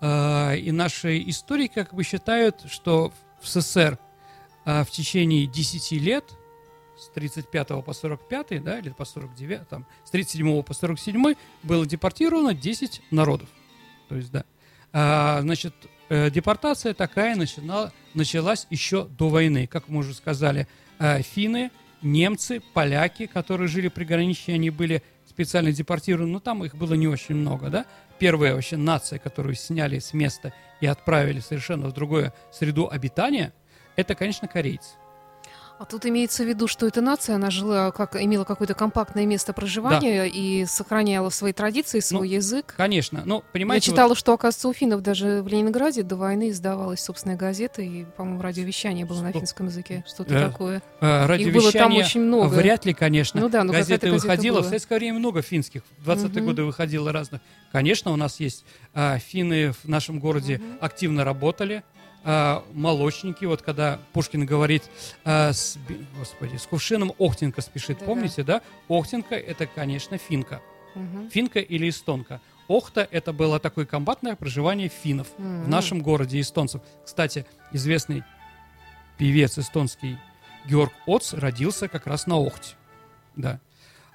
а, 0.00 0.52
и 0.52 0.70
наши 0.70 1.18
историки 1.28 1.74
как 1.74 1.94
бы 1.94 2.04
считают, 2.04 2.62
что 2.70 3.12
в 3.44 3.48
СССР 3.48 3.98
а, 4.64 4.84
в 4.84 4.90
течение 4.90 5.46
10 5.46 5.92
лет, 5.92 6.24
с 6.98 7.08
35 7.08 7.84
по 7.84 7.92
45, 7.92 8.62
да, 8.62 8.78
или 8.78 8.90
по 8.90 9.04
49, 9.04 9.68
там, 9.68 9.86
с 10.04 10.10
37 10.10 10.62
по 10.62 10.74
47 10.74 11.34
было 11.62 11.86
депортировано 11.86 12.54
10 12.54 13.02
народов. 13.10 13.48
То 14.08 14.16
есть, 14.16 14.30
да. 14.30 14.44
А, 14.92 15.40
значит, 15.42 15.74
э, 16.08 16.30
депортация 16.30 16.94
такая 16.94 17.34
начала, 17.36 17.92
началась 18.14 18.66
еще 18.70 19.04
до 19.04 19.28
войны. 19.28 19.66
Как 19.66 19.88
мы 19.88 20.00
уже 20.00 20.14
сказали, 20.14 20.68
э, 20.98 21.22
финны, 21.22 21.70
немцы, 22.00 22.62
поляки, 22.72 23.26
которые 23.26 23.68
жили 23.68 23.88
при 23.88 24.04
границе, 24.04 24.50
они 24.50 24.70
были 24.70 25.02
специально 25.34 25.72
депортированы, 25.72 26.30
но 26.30 26.40
там 26.40 26.64
их 26.64 26.76
было 26.76 26.94
не 26.94 27.08
очень 27.08 27.34
много, 27.34 27.68
да. 27.68 27.86
Первая 28.20 28.54
вообще 28.54 28.76
нация, 28.76 29.18
которую 29.18 29.56
сняли 29.56 29.98
с 29.98 30.12
места 30.12 30.52
и 30.80 30.86
отправили 30.86 31.40
совершенно 31.40 31.88
в 31.88 31.92
другую 31.92 32.32
среду 32.52 32.88
обитания, 32.88 33.52
это, 33.96 34.14
конечно, 34.14 34.46
корейцы. 34.46 34.94
А 35.76 35.86
тут 35.86 36.06
имеется 36.06 36.44
в 36.44 36.46
виду, 36.46 36.68
что 36.68 36.86
эта 36.86 37.00
нация, 37.00 37.34
она 37.34 37.50
жила, 37.50 37.90
как, 37.90 38.14
имела 38.14 38.44
какое-то 38.44 38.74
компактное 38.74 39.26
место 39.26 39.52
проживания 39.52 40.22
да. 40.22 40.26
и 40.26 40.66
сохраняла 40.66 41.30
свои 41.30 41.52
традиции, 41.52 41.98
свой 41.98 42.28
ну, 42.28 42.34
язык. 42.34 42.74
Конечно. 42.76 43.22
Ну, 43.24 43.42
понимаете, 43.52 43.90
Я 43.90 43.92
читала, 43.92 44.08
вот... 44.10 44.18
что, 44.18 44.32
оказывается, 44.34 44.68
у 44.68 44.72
финнов 44.72 45.02
даже 45.02 45.42
в 45.42 45.48
Ленинграде 45.48 46.04
до 46.04 46.14
войны 46.14 46.50
издавалась 46.50 47.00
собственная 47.00 47.36
газета, 47.36 47.82
и, 47.82 48.04
по-моему, 48.04 48.40
радиовещание 48.40 49.04
было 49.04 49.18
что? 49.18 49.26
на 49.26 49.32
финском 49.32 49.66
языке. 49.66 50.04
Что-то 50.06 50.34
э, 50.34 50.48
такое. 50.48 50.82
Э, 51.00 51.26
радиовещание 51.26 51.48
Их 51.48 51.54
было 51.54 51.72
там 51.72 51.96
очень 51.96 52.20
много. 52.20 52.54
Вряд 52.54 52.84
ли, 52.84 52.94
конечно. 52.94 53.40
Ну 53.40 53.48
да, 53.48 53.64
но 53.64 53.72
газеты 53.72 54.12
выходило. 54.12 54.60
В 54.60 54.66
советское 54.66 54.98
время 54.98 55.18
много 55.18 55.42
финских. 55.42 55.82
В 55.98 56.08
20-е 56.08 56.40
угу. 56.40 56.50
годы 56.50 56.62
выходило 56.62 57.10
разных. 57.10 57.40
Конечно, 57.72 58.12
у 58.12 58.16
нас 58.16 58.38
есть 58.38 58.64
э, 58.94 59.18
финны 59.18 59.72
в 59.72 59.88
нашем 59.88 60.20
городе 60.20 60.56
угу. 60.56 60.64
активно 60.80 61.24
работали 61.24 61.82
молочники, 62.72 63.44
вот 63.44 63.62
когда 63.62 64.00
Пушкин 64.12 64.46
говорит, 64.46 64.84
э, 65.24 65.52
с, 65.52 65.78
господи, 66.18 66.56
с 66.56 66.66
кувшином 66.66 67.12
Охтенко 67.18 67.60
спешит, 67.60 67.98
да, 67.98 68.06
помните, 68.06 68.42
да? 68.42 68.62
Охтенко 68.88 69.34
это, 69.34 69.66
конечно, 69.66 70.16
финка. 70.16 70.62
Угу. 70.94 71.28
Финка 71.30 71.60
или 71.60 71.88
эстонка. 71.88 72.40
Охта– 72.66 73.06
это 73.10 73.32
было 73.32 73.60
такое 73.60 73.84
комбатное 73.84 74.36
проживание 74.36 74.88
финнов 74.88 75.28
mm 75.36 75.64
в 75.64 75.68
нашем 75.68 76.00
городе 76.00 76.40
эстонцев. 76.40 76.80
Кстати, 77.04 77.44
известный 77.72 78.22
певец 79.18 79.58
эстонский 79.58 80.18
Георг 80.66 80.92
Оц 81.06 81.34
родился 81.34 81.88
как 81.88 82.06
раз 82.06 82.26
на 82.26 82.36
Охте. 82.36 82.74
Да. 83.36 83.60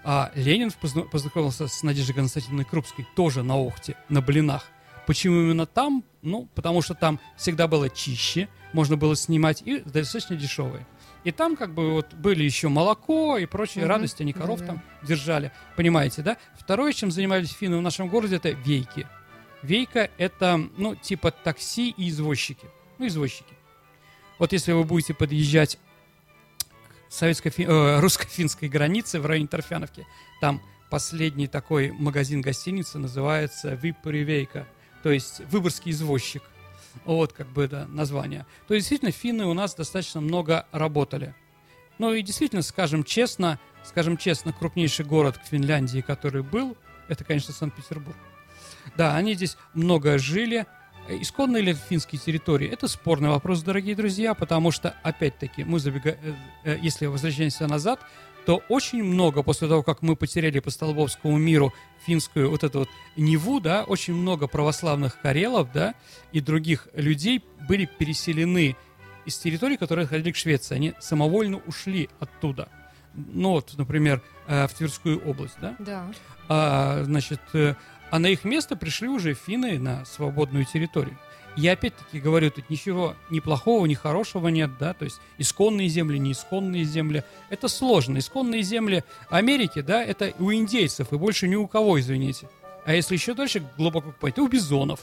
А 0.04 0.32
Ленин 0.34 0.72
познакомился 0.72 1.68
с 1.68 1.84
Надеждой 1.84 2.14
Константиновной 2.14 2.66
Крупской 2.66 3.06
тоже 3.16 3.44
на 3.44 3.58
Охте, 3.58 3.96
на 4.08 4.22
блинах. 4.22 4.66
Почему 5.10 5.42
именно 5.42 5.66
там? 5.66 6.04
Ну, 6.22 6.48
потому 6.54 6.84
что 6.84 6.94
там 6.94 7.20
всегда 7.36 7.68
было 7.68 7.90
чище, 7.90 8.48
можно 8.74 8.96
было 8.96 9.16
снимать 9.16 9.64
и 9.66 9.80
достаточно 9.80 10.36
дешевые. 10.36 10.86
И 11.24 11.32
там 11.32 11.56
как 11.56 11.74
бы 11.74 11.94
вот 11.94 12.14
были 12.14 12.44
еще 12.44 12.68
молоко 12.68 13.40
и 13.40 13.48
прочие 13.48 13.86
угу. 13.86 13.90
радости, 13.90 14.22
они 14.22 14.34
коров 14.34 14.60
да, 14.60 14.68
там 14.68 14.84
держали. 15.02 15.52
Понимаете, 15.76 16.22
да? 16.22 16.38
Второе, 16.60 16.94
чем 16.94 17.10
занимались 17.10 17.50
финны 17.50 17.80
в 17.80 17.82
нашем 17.82 18.08
городе, 18.08 18.36
это 18.36 18.52
вейки. 18.52 19.08
Вейка– 19.64 20.12
это, 20.20 20.62
ну, 20.78 20.94
типа 20.94 21.32
такси 21.32 21.90
и 21.90 22.10
извозчики. 22.10 22.68
Ну, 23.00 23.08
извозчики. 23.08 23.56
Вот 24.38 24.54
если 24.54 24.74
вы 24.74 24.84
будете 24.84 25.16
подъезжать 25.16 25.80
к 26.60 27.12
советско 27.12 27.50
э, 27.50 28.00
русско-финской 28.00 28.70
границе 28.70 29.20
в 29.20 29.26
районе 29.26 29.48
Торфяновки, 29.48 30.06
там 30.40 30.62
последний 30.92 31.48
такой 31.48 31.94
магазин 31.94 32.42
гостиницы 32.42 33.00
называется 33.00 33.74
Випривейка– 33.74 34.68
то 35.04 35.12
есть 35.12 35.42
выборгский 35.52 35.92
извозчик. 35.92 36.44
Вот 37.06 37.34
как 37.34 37.48
бы 37.48 37.68
да, 37.68 37.86
название. 37.88 38.46
То 38.68 38.74
есть 38.74 38.86
действительно 38.86 39.12
финны 39.12 39.46
у 39.46 39.54
нас 39.54 39.76
достаточно 39.76 40.22
много 40.22 40.66
работали. 40.72 41.36
Ну 41.98 42.14
и 42.14 42.22
действительно, 42.22 42.62
скажем 42.62 43.04
честно, 43.04 43.60
скажем 43.84 44.18
честно, 44.18 44.54
крупнейший 44.54 45.06
город 45.06 45.40
в 45.44 45.48
Финляндии, 45.48 46.02
который 46.02 46.44
был, 46.44 46.78
это, 47.08 47.24
конечно, 47.24 47.54
Санкт-Петербург. 47.54 48.18
Да, 48.98 49.16
они 49.16 49.34
здесь 49.34 49.58
много 49.74 50.18
жили. 50.18 50.66
Исконные 51.10 51.64
ли 51.64 51.74
финские 51.74 52.20
территории? 52.20 52.70
Это 52.70 52.88
спорный 52.88 53.30
вопрос, 53.30 53.64
дорогие 53.64 53.96
друзья, 53.96 54.34
потому 54.34 54.72
что, 54.72 54.96
опять-таки, 55.02 55.64
мы 55.64 55.80
забегаем, 55.80 56.18
э, 56.22 56.34
э, 56.66 56.78
если 56.82 57.08
возвращаемся 57.08 57.68
назад, 57.68 58.00
то 58.50 58.64
очень 58.68 59.04
много 59.04 59.44
после 59.44 59.68
того, 59.68 59.84
как 59.84 60.02
мы 60.02 60.16
потеряли 60.16 60.58
по 60.58 60.72
Столбовскому 60.72 61.38
миру 61.38 61.72
финскую 62.08 62.50
вот 62.50 62.64
эту 62.64 62.80
вот 62.80 62.90
Неву, 63.16 63.60
да, 63.60 63.84
очень 63.84 64.16
много 64.16 64.48
православных 64.48 65.22
карелов, 65.22 65.72
да, 65.72 65.94
и 66.32 66.40
других 66.40 66.88
людей 66.96 67.44
были 67.68 67.86
переселены 67.86 68.76
из 69.26 69.38
территорий, 69.38 69.78
которые 69.78 70.06
отходили 70.06 70.32
к 70.32 70.36
Швеции. 70.36 70.74
Они 70.74 70.94
самовольно 71.00 71.62
ушли 71.68 72.10
оттуда. 72.20 72.70
Ну 73.14 73.52
вот, 73.52 73.78
например, 73.78 74.24
э, 74.48 74.68
в 74.68 74.74
Тверскую 74.74 75.22
область, 75.30 75.58
да? 75.62 75.76
Да. 75.78 76.12
А, 76.48 77.04
значит, 77.04 77.42
э, 77.54 77.76
а 78.10 78.18
на 78.18 78.26
их 78.26 78.46
место 78.46 78.76
пришли 78.76 79.10
уже 79.10 79.36
финны 79.36 79.78
на 79.78 80.06
свободную 80.06 80.66
территорию. 80.66 81.20
Я 81.60 81.74
опять-таки 81.74 82.22
говорю, 82.22 82.52
тут 82.52 82.70
ничего 82.70 83.16
ни 83.30 83.42
плохого, 83.42 83.86
ни 83.86 83.94
хорошего 83.94 84.48
нет, 84.48 84.72
да, 84.80 84.94
то 84.94 85.04
есть 85.04 85.20
исконные 85.38 85.90
земли, 85.90 86.18
не 86.18 86.32
исконные 86.32 86.86
земли. 86.86 87.26
Это 87.50 87.68
сложно. 87.68 88.20
Исконные 88.20 88.62
земли 88.62 89.04
Америки, 89.30 89.82
да, 89.82 90.02
это 90.02 90.34
у 90.40 90.54
индейцев 90.54 91.12
и 91.12 91.18
больше 91.18 91.50
ни 91.50 91.56
у 91.56 91.68
кого, 91.68 92.00
извините. 92.00 92.48
А 92.86 92.94
если 92.94 93.16
еще 93.16 93.34
дальше 93.34 93.62
глубоко 93.78 94.14
то 94.32 94.42
у 94.42 94.48
бизонов. 94.48 95.02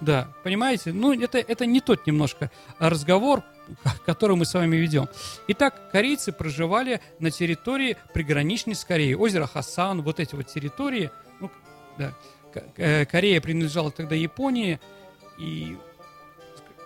Да, 0.00 0.32
понимаете? 0.44 0.92
Ну, 0.92 1.12
это, 1.12 1.38
это 1.38 1.66
не 1.66 1.80
тот 1.80 2.06
немножко 2.06 2.52
разговор, 2.78 3.42
который 4.06 4.36
мы 4.36 4.44
с 4.44 4.54
вами 4.54 4.76
ведем. 4.76 5.08
Итак, 5.48 5.90
корейцы 5.90 6.30
проживали 6.30 7.00
на 7.18 7.32
территории 7.32 7.96
приграничной 8.14 8.76
с 8.76 8.84
Кореей. 8.84 9.16
Озеро 9.16 9.48
Хасан, 9.48 10.02
вот 10.02 10.20
эти 10.20 10.36
вот 10.36 10.46
территории. 10.46 11.10
Ну, 11.40 11.50
да. 11.98 12.14
Э, 12.76 13.04
Корея 13.06 13.40
принадлежала 13.40 13.90
тогда 13.90 14.14
Японии, 14.14 14.78
и, 15.38 15.76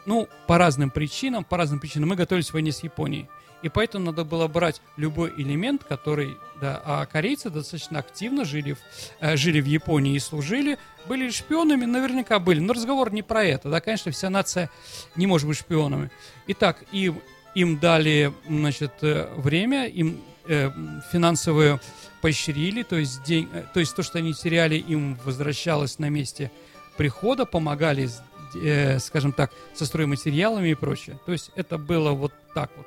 ну, 0.06 0.28
по 0.46 0.58
разным 0.58 0.90
причинам, 0.90 1.44
по 1.44 1.56
разным 1.56 1.80
причинам 1.80 2.10
мы 2.10 2.16
готовились 2.16 2.52
войне 2.52 2.72
с 2.72 2.82
Японией. 2.82 3.28
И 3.62 3.68
поэтому 3.68 4.06
надо 4.06 4.24
было 4.24 4.48
брать 4.48 4.82
любой 4.96 5.32
элемент, 5.36 5.84
который, 5.84 6.36
да, 6.60 6.82
а 6.84 7.06
корейцы 7.06 7.48
достаточно 7.48 8.00
активно 8.00 8.44
жили 8.44 8.72
в, 8.72 8.78
э, 9.20 9.36
жили 9.36 9.60
в 9.60 9.66
Японии 9.66 10.16
и 10.16 10.18
служили, 10.18 10.78
были 11.06 11.30
шпионами, 11.30 11.84
наверняка 11.84 12.40
были, 12.40 12.58
но 12.58 12.72
разговор 12.72 13.12
не 13.12 13.22
про 13.22 13.44
это, 13.44 13.70
да, 13.70 13.80
конечно, 13.80 14.10
вся 14.10 14.30
нация 14.30 14.68
не 15.14 15.28
может 15.28 15.46
быть 15.46 15.58
шпионами. 15.58 16.10
Итак, 16.48 16.82
им, 16.90 17.20
им 17.54 17.78
дали, 17.78 18.32
значит, 18.48 18.94
э, 19.02 19.32
время, 19.36 19.86
им 19.86 20.20
э, 20.46 20.70
финансовые 21.12 21.80
поощрили, 22.20 22.82
то 22.82 22.96
есть, 22.96 23.22
день, 23.22 23.48
э, 23.52 23.62
то 23.72 23.78
есть 23.78 23.94
то, 23.94 24.02
что 24.02 24.18
они 24.18 24.34
теряли, 24.34 24.74
им 24.74 25.16
возвращалось 25.24 26.00
на 26.00 26.08
месте 26.08 26.50
прихода, 26.96 27.46
помогали 27.46 28.08
э, 28.54 28.98
скажем 28.98 29.32
так, 29.32 29.52
со 29.74 29.86
стройматериалами 29.86 30.68
и 30.68 30.74
прочее. 30.74 31.18
То 31.26 31.32
есть 31.32 31.50
это 31.54 31.78
было 31.78 32.12
вот 32.12 32.32
так 32.54 32.70
вот. 32.76 32.86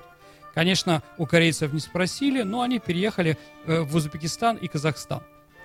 Конечно, 0.54 1.04
у 1.18 1.26
корейцев 1.26 1.74
не 1.74 1.80
спросили, 1.80 2.42
но 2.42 2.62
они 2.62 2.80
переехали 2.80 3.38
э, 3.66 3.82
в 3.82 3.96
Узбекистан 3.96 4.56
и 4.56 4.68
Казахстан 4.68 5.22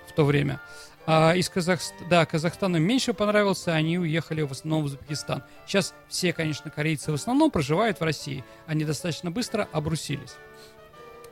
в 0.07 0.13
то 0.13 0.25
время. 0.25 0.59
А 1.07 1.33
из 1.33 1.49
Казахстана, 1.49 2.09
да, 2.09 2.25
Казахстан 2.25 2.75
им 2.75 2.83
меньше 2.83 3.13
понравился, 3.13 3.73
они 3.73 3.97
уехали 3.97 4.41
в 4.43 4.51
основном 4.51 4.83
в 4.83 4.85
Узбекистан. 4.85 5.43
Сейчас 5.65 5.93
все, 6.09 6.31
конечно, 6.33 6.69
корейцы 6.69 7.11
в 7.11 7.15
основном 7.15 7.49
проживают 7.49 7.99
в 7.99 8.03
России. 8.03 8.43
Они 8.67 8.85
достаточно 8.85 9.31
быстро 9.31 9.67
обрусились. 9.71 10.35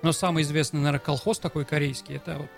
Но 0.02 0.12
самый 0.12 0.44
известный, 0.44 0.78
наверное, 0.78 1.00
колхоз 1.00 1.40
такой 1.40 1.66
корейский, 1.66 2.16
это 2.16 2.38
вот 2.38 2.50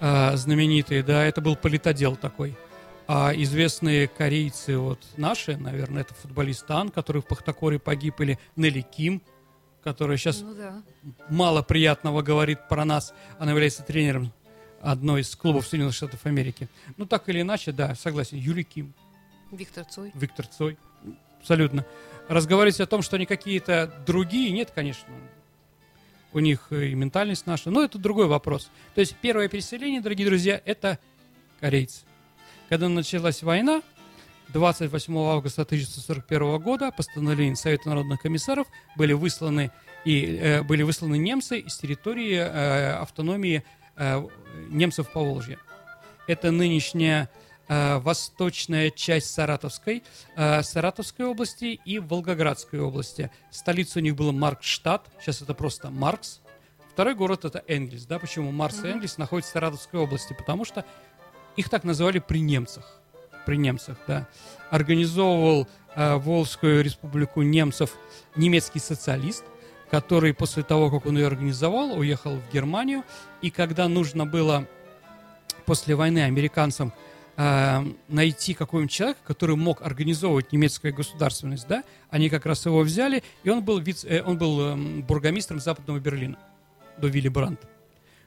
э, 0.00 0.36
знаменитые, 0.36 1.02
да, 1.02 1.24
это 1.24 1.40
был 1.40 1.54
политодел 1.54 2.16
такой. 2.16 2.56
А 3.08 3.32
известные 3.34 4.08
корейцы, 4.08 4.76
вот 4.78 4.98
наши, 5.16 5.56
наверное, 5.56 6.02
это 6.02 6.14
футболист 6.14 6.68
Ан, 6.70 6.90
который 6.90 7.22
в 7.22 7.26
Пахтакоре 7.26 7.78
погиб, 7.78 8.20
или 8.20 8.38
Нелли 8.56 8.80
Ким, 8.80 9.22
которая 9.84 10.16
сейчас 10.16 10.40
Ну 10.40 10.54
да. 10.54 10.82
мало 11.30 11.62
приятного 11.62 12.22
говорит 12.22 12.66
про 12.68 12.84
нас. 12.84 13.14
Она 13.38 13.52
является 13.52 13.84
тренером 13.84 14.32
одной 14.80 15.20
из 15.20 15.34
клубов 15.36 15.66
Соединенных 15.66 15.94
Штатов 15.94 16.26
Америки. 16.26 16.68
Ну, 16.96 17.06
так 17.06 17.28
или 17.28 17.42
иначе, 17.42 17.70
да, 17.70 17.94
согласен. 17.94 18.38
Юлий 18.38 18.64
Ким, 18.64 18.92
Виктор 19.52 19.84
Цой. 19.84 20.10
Виктор 20.14 20.46
Цой. 20.46 20.76
Абсолютно. 21.38 21.84
Разговаривать 22.28 22.80
о 22.80 22.86
том, 22.86 23.02
что 23.02 23.14
они 23.14 23.26
какие-то 23.26 24.02
другие, 24.04 24.50
нет, 24.50 24.72
конечно. 24.74 25.08
У 26.32 26.40
них 26.40 26.72
и 26.72 26.94
ментальность 26.94 27.46
наша. 27.46 27.70
Но 27.70 27.84
это 27.84 27.98
другой 27.98 28.26
вопрос. 28.26 28.68
То 28.96 29.00
есть 29.00 29.14
первое 29.22 29.48
переселение, 29.48 30.00
дорогие 30.00 30.26
друзья, 30.26 30.60
это 30.64 30.98
корейцы. 31.60 32.00
Когда 32.68 32.88
началась 32.88 33.42
война, 33.42 33.82
28 34.48 35.18
августа 35.18 35.62
1941 35.62 36.58
года 36.60 36.90
постановлением 36.90 37.56
Совета 37.56 37.88
народных 37.88 38.20
комиссаров 38.20 38.66
были 38.96 39.12
высланы 39.12 39.70
и 40.04 40.36
э, 40.36 40.62
были 40.62 40.82
высланы 40.82 41.16
немцы 41.16 41.60
из 41.60 41.76
территории 41.76 42.36
э, 42.36 42.92
автономии 42.94 43.64
э, 43.96 44.26
немцев 44.68 45.10
по 45.12 45.20
Волжье. 45.20 45.58
Это 46.26 46.50
нынешняя 46.50 47.28
э, 47.68 47.98
восточная 47.98 48.90
часть 48.90 49.32
Саратовской, 49.32 50.02
э, 50.36 50.62
Саратовской 50.62 51.26
области 51.26 51.80
и 51.84 51.98
Волгоградской 52.00 52.80
области. 52.80 53.30
Столица 53.50 54.00
у 54.00 54.02
них 54.02 54.16
была 54.16 54.32
Маркштадт, 54.32 55.08
сейчас 55.20 55.40
это 55.40 55.54
просто 55.54 55.90
Маркс. 55.90 56.40
Второй 56.92 57.14
город 57.14 57.44
это 57.44 57.62
Энгельс. 57.68 58.06
Да? 58.06 58.18
Почему 58.18 58.50
Марс 58.52 58.82
и 58.82 58.88
Энгельс 58.88 59.18
находятся 59.18 59.50
в 59.50 59.52
Саратовской 59.52 60.00
области? 60.00 60.32
Потому 60.32 60.64
что 60.64 60.84
их 61.56 61.68
так 61.68 61.84
называли 61.84 62.18
при 62.18 62.40
немцах. 62.40 62.84
При 63.44 63.56
немцах, 63.56 63.96
да. 64.06 64.28
Организовывал 64.70 65.68
э, 65.94 66.16
Волжскую 66.16 66.82
республику 66.82 67.42
немцев 67.42 67.96
немецкий 68.34 68.80
социалист, 68.80 69.44
который 69.90 70.34
после 70.34 70.62
того, 70.62 70.90
как 70.90 71.06
он 71.06 71.16
ее 71.16 71.26
организовал, 71.26 71.98
уехал 71.98 72.36
в 72.36 72.52
Германию. 72.52 73.04
И 73.40 73.50
когда 73.50 73.88
нужно 73.88 74.26
было 74.26 74.66
после 75.64 75.94
войны 75.94 76.20
американцам 76.24 76.92
э, 77.36 77.84
найти 78.08 78.54
какого-нибудь 78.54 78.92
человека, 78.92 79.20
который 79.24 79.56
мог 79.56 79.82
организовывать 79.82 80.52
немецкую 80.52 80.94
государственность, 80.94 81.66
да, 81.68 81.84
они 82.10 82.28
как 82.30 82.46
раз 82.46 82.66
его 82.66 82.80
взяли, 82.80 83.22
и 83.44 83.50
он 83.50 83.62
был, 83.62 83.78
вице, 83.78 84.08
э, 84.08 84.22
он 84.22 84.38
был 84.38 84.60
эм, 84.60 85.02
бургомистром 85.02 85.60
Западного 85.60 85.98
Берлина 85.98 86.38
до 86.98 87.08
Вилли 87.08 87.28
Брандта. 87.28 87.68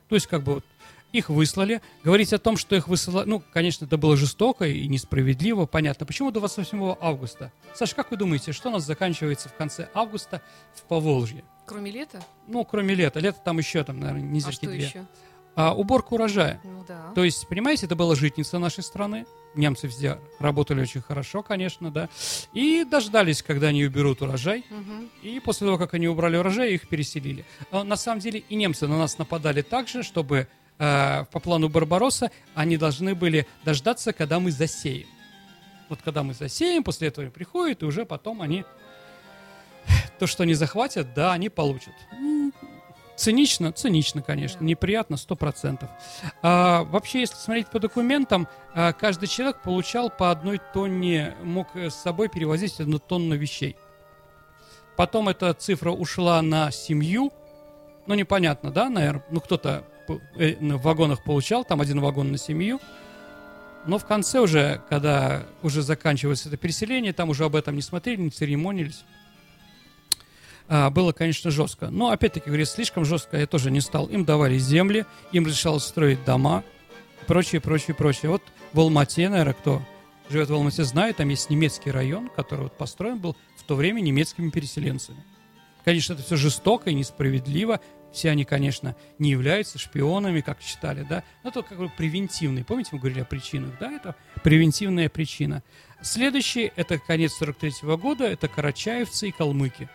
То 0.07 0.15
есть, 0.15 0.27
как 0.27 0.43
бы, 0.43 0.55
вот, 0.55 0.65
их 1.11 1.29
выслали. 1.29 1.81
Говорить 2.03 2.33
о 2.33 2.37
том, 2.39 2.57
что 2.57 2.75
их 2.75 2.87
выслали, 2.87 3.25
ну, 3.27 3.41
конечно, 3.53 3.85
это 3.85 3.97
было 3.97 4.15
жестоко 4.15 4.65
и 4.67 4.87
несправедливо, 4.87 5.65
понятно. 5.65 6.05
Почему 6.05 6.31
до 6.31 6.39
28 6.39 6.95
августа? 7.01 7.51
Саша, 7.73 7.95
как 7.95 8.11
вы 8.11 8.17
думаете, 8.17 8.51
что 8.51 8.69
у 8.69 8.71
нас 8.71 8.83
заканчивается 8.85 9.49
в 9.49 9.55
конце 9.55 9.89
августа 9.93 10.41
в 10.75 10.83
Поволжье? 10.83 11.43
Кроме 11.65 11.91
лета? 11.91 12.21
Ну, 12.47 12.63
кроме 12.65 12.95
лета. 12.95 13.19
Лето 13.19 13.39
там 13.43 13.57
еще, 13.57 13.83
там, 13.83 13.99
наверное, 13.99 14.21
А 14.23 14.25
недельки 14.25 14.55
что 14.55 14.67
две. 14.67 14.85
еще? 14.85 15.05
А, 15.55 15.73
уборка 15.75 16.13
урожая. 16.13 16.61
Ну 16.63 16.85
да. 16.87 17.11
То 17.15 17.23
есть, 17.23 17.47
понимаете, 17.47 17.85
это 17.85 17.95
была 17.95 18.15
житница 18.15 18.59
нашей 18.59 18.83
страны. 18.83 19.25
Немцы 19.55 19.87
везде 19.87 20.19
работали 20.39 20.79
очень 20.81 21.01
хорошо, 21.01 21.41
конечно, 21.41 21.91
да. 21.91 22.07
И 22.53 22.85
дождались, 22.89 23.41
когда 23.41 23.67
они 23.67 23.83
уберут 23.83 24.21
урожай. 24.21 24.63
Мгм. 24.69 25.09
И 25.23 25.39
после 25.39 25.65
того, 25.65 25.77
как 25.79 25.95
они 25.95 26.07
убрали 26.07 26.37
урожай, 26.37 26.73
их 26.75 26.87
переселили. 26.87 27.45
А 27.71 27.83
на 27.83 27.95
самом 27.97 28.19
деле 28.21 28.43
и 28.47 28.55
немцы 28.55 28.87
на 28.87 28.97
нас 28.99 29.17
нападали 29.17 29.61
так 29.63 29.87
же, 29.87 30.03
чтобы 30.03 30.47
э, 30.79 31.25
по 31.31 31.39
плану 31.39 31.69
Барбаросса 31.69 32.31
они 32.55 32.77
должны 32.77 33.13
были 33.13 33.45
дождаться, 33.63 34.13
когда 34.13 34.39
мы 34.39 34.51
засеем. 34.51 35.07
Вот 35.89 36.01
когда 36.03 36.23
мы 36.23 36.33
засеем, 36.33 36.83
после 36.83 37.09
этого 37.09 37.29
приходят, 37.29 37.83
и 37.83 37.85
уже 37.85 38.05
потом 38.05 38.41
они 38.41 38.63
то, 40.19 40.27
что 40.27 40.43
они 40.43 40.53
захватят, 40.53 41.13
да, 41.13 41.33
они 41.33 41.49
получат. 41.49 41.93
Цинично, 43.15 43.73
цинично, 43.73 44.21
конечно, 44.21 44.63
неприятно, 44.63 45.17
сто 45.17 45.35
процентов. 45.35 45.89
А, 46.41 46.83
вообще, 46.85 47.21
если 47.21 47.35
смотреть 47.35 47.67
по 47.67 47.79
документам, 47.79 48.47
а, 48.73 48.93
каждый 48.93 49.27
человек 49.27 49.61
получал 49.61 50.09
по 50.09 50.31
одной 50.31 50.61
тонне, 50.73 51.35
мог 51.43 51.75
э, 51.75 51.89
с 51.89 51.95
собой 51.95 52.29
перевозить 52.29 52.79
одну 52.79 52.97
тонну 52.97 53.35
вещей. 53.35 53.75
Потом 54.95 55.27
эта 55.27 55.53
цифра 55.53 55.91
ушла 55.91 56.41
на 56.41 56.71
семью. 56.71 57.33
Ну, 58.07 58.15
непонятно, 58.15 58.71
да, 58.71 58.89
наверное. 58.89 59.25
Ну, 59.31 59.41
кто-то 59.41 59.83
в 60.09 60.81
вагонах 60.81 61.23
получал, 61.23 61.63
там 61.63 61.81
один 61.81 61.99
вагон 61.99 62.31
на 62.31 62.37
семью. 62.37 62.79
Но 63.85 63.97
в 63.97 64.05
конце 64.05 64.39
уже, 64.39 64.81
когда 64.89 65.45
уже 65.63 65.81
заканчивается 65.81 66.49
это 66.49 66.57
переселение, 66.57 67.13
там 67.13 67.29
уже 67.29 67.45
об 67.45 67.55
этом 67.55 67.75
не 67.75 67.81
смотрели, 67.81 68.21
не 68.21 68.29
церемонились. 68.29 69.05
А, 70.67 70.89
было, 70.89 71.13
конечно, 71.13 71.49
жестко. 71.49 71.89
Но, 71.89 72.11
опять-таки, 72.11 72.47
говорю, 72.47 72.65
слишком 72.65 73.05
жестко 73.05 73.37
я 73.37 73.47
тоже 73.47 73.71
не 73.71 73.81
стал. 73.81 74.05
Им 74.07 74.25
давали 74.25 74.57
земли, 74.57 75.05
им 75.31 75.45
разрешалось 75.45 75.83
строить 75.83 76.23
дома, 76.25 76.63
прочее, 77.25 77.61
прочее, 77.61 77.95
прочее. 77.95 78.29
Вот 78.29 78.43
в 78.73 78.79
Алмате, 78.79 79.29
наверное, 79.29 79.53
кто 79.53 79.81
живет 80.29 80.49
в 80.49 80.53
Алмате, 80.53 80.83
знает, 80.83 81.17
там 81.17 81.29
есть 81.29 81.49
немецкий 81.49 81.89
район, 81.89 82.29
который 82.35 82.61
вот 82.65 82.77
построен 82.77 83.17
был 83.17 83.35
в 83.57 83.63
то 83.63 83.75
время 83.75 84.01
немецкими 84.01 84.49
переселенцами. 84.51 85.23
Конечно, 85.83 86.13
это 86.13 86.21
все 86.21 86.35
жестоко 86.35 86.91
и 86.91 86.93
несправедливо. 86.93 87.79
Все 88.11 88.31
они, 88.31 88.43
конечно, 88.43 88.95
не 89.19 89.29
являются 89.31 89.77
шпионами, 89.77 90.41
как 90.41 90.61
считали, 90.61 91.05
да. 91.07 91.23
Но 91.43 91.49
это 91.49 91.61
как 91.61 91.77
бы 91.77 91.89
превентивный. 91.89 92.63
Помните, 92.63 92.89
мы 92.93 92.99
говорили 92.99 93.21
о 93.21 93.25
причинах, 93.25 93.77
да? 93.79 93.91
Это 93.91 94.15
превентивная 94.43 95.09
причина. 95.09 95.63
Следующий, 96.01 96.71
это 96.75 96.97
конец 96.97 97.33
43 97.33 97.95
года, 97.97 98.25
это 98.25 98.47
карачаевцы 98.47 99.29
и 99.29 99.31
калмыки. 99.31 99.89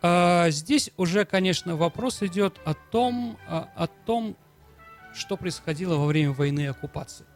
А, 0.00 0.48
здесь 0.50 0.90
уже, 0.96 1.24
конечно, 1.24 1.76
вопрос 1.76 2.22
идет 2.22 2.58
о 2.64 2.74
том, 2.74 3.36
о 3.46 3.86
том, 4.06 4.36
что 5.14 5.36
происходило 5.36 5.96
во 5.96 6.06
время 6.06 6.32
войны 6.32 6.60
и 6.60 6.66
оккупации. 6.66 7.26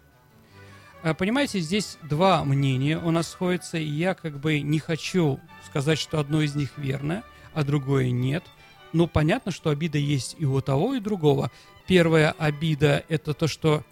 А, 1.02 1.14
Понимаете, 1.14 1.58
здесь 1.60 1.98
два 2.02 2.44
мнения 2.44 2.98
у 2.98 3.10
нас 3.10 3.28
сходятся, 3.28 3.76
и 3.76 3.84
я 3.84 4.14
как 4.14 4.38
бы 4.38 4.60
не 4.60 4.78
хочу 4.78 5.40
сказать, 5.66 5.98
что 5.98 6.20
одно 6.20 6.42
из 6.42 6.54
них 6.54 6.70
верно, 6.76 7.24
а 7.54 7.64
другое 7.64 8.10
нет. 8.10 8.44
Но 8.92 9.06
понятно, 9.06 9.52
что 9.52 9.70
обида 9.70 9.98
есть 9.98 10.36
и 10.38 10.44
у 10.44 10.60
того, 10.60 10.94
и 10.94 11.00
другого. 11.00 11.50
Первая 11.86 12.32
обида– 12.32 13.04
это 13.08 13.32
то, 13.34 13.48
что, 13.48 13.82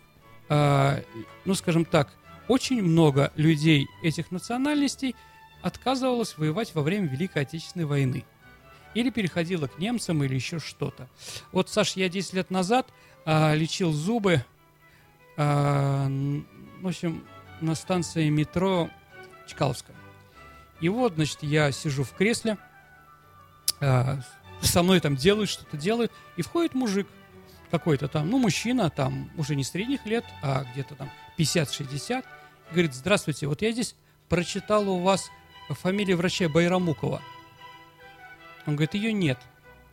а, 0.48 1.02
ну, 1.44 1.54
скажем 1.54 1.84
так, 1.84 2.12
очень 2.48 2.82
много 2.82 3.32
людей 3.36 3.86
этих 4.02 4.30
национальностей 4.30 5.14
отказывалось 5.62 6.36
воевать 6.36 6.74
во 6.74 6.82
время 6.82 7.08
Великой 7.08 7.42
Отечественной 7.42 7.86
войны. 7.86 8.24
Или 8.94 9.10
переходило 9.10 9.68
к 9.68 9.78
немцам, 9.78 10.22
или 10.24 10.34
еще 10.34 10.58
что-то. 10.58 11.08
Вот, 11.52 11.68
Саш, 11.68 11.96
я 11.96 12.08
10 12.08 12.34
лет 12.34 12.50
назад 12.50 12.88
а, 13.24 13.54
лечил 13.54 13.92
зубы, 13.92 14.44
н- 15.36 16.46
в 16.82 16.88
общем, 16.88 17.24
на 17.60 17.74
станции 17.74 18.28
метро 18.28 18.90
Чкаловская. 19.46 19.96
И 20.80 20.88
вот, 20.88 21.14
значит, 21.14 21.42
я 21.42 21.72
сижу 21.72 22.04
в 22.04 22.12
кресле, 22.12 22.56
а, 23.80 24.20
со 24.62 24.82
мной 24.82 25.00
там 25.00 25.16
делают, 25.16 25.50
что-то 25.50 25.76
делают, 25.76 26.12
и 26.36 26.42
входит 26.42 26.74
мужик 26.74 27.06
какой-то 27.70 28.08
там, 28.08 28.28
ну, 28.28 28.38
мужчина, 28.38 28.90
там, 28.90 29.30
уже 29.36 29.54
не 29.54 29.64
средних 29.64 30.04
лет, 30.06 30.24
а 30.42 30.64
где-то 30.72 30.94
там 30.96 31.10
50-60, 31.38 32.24
говорит, 32.70 32.94
здравствуйте, 32.94 33.46
вот 33.46 33.62
я 33.62 33.72
здесь 33.72 33.94
прочитал 34.28 34.88
у 34.88 35.00
вас 35.00 35.30
фамилию 35.70 36.16
врача 36.16 36.48
Байрамукова. 36.48 37.22
Он 38.66 38.76
говорит, 38.76 38.94
ее 38.94 39.12
нет. 39.12 39.38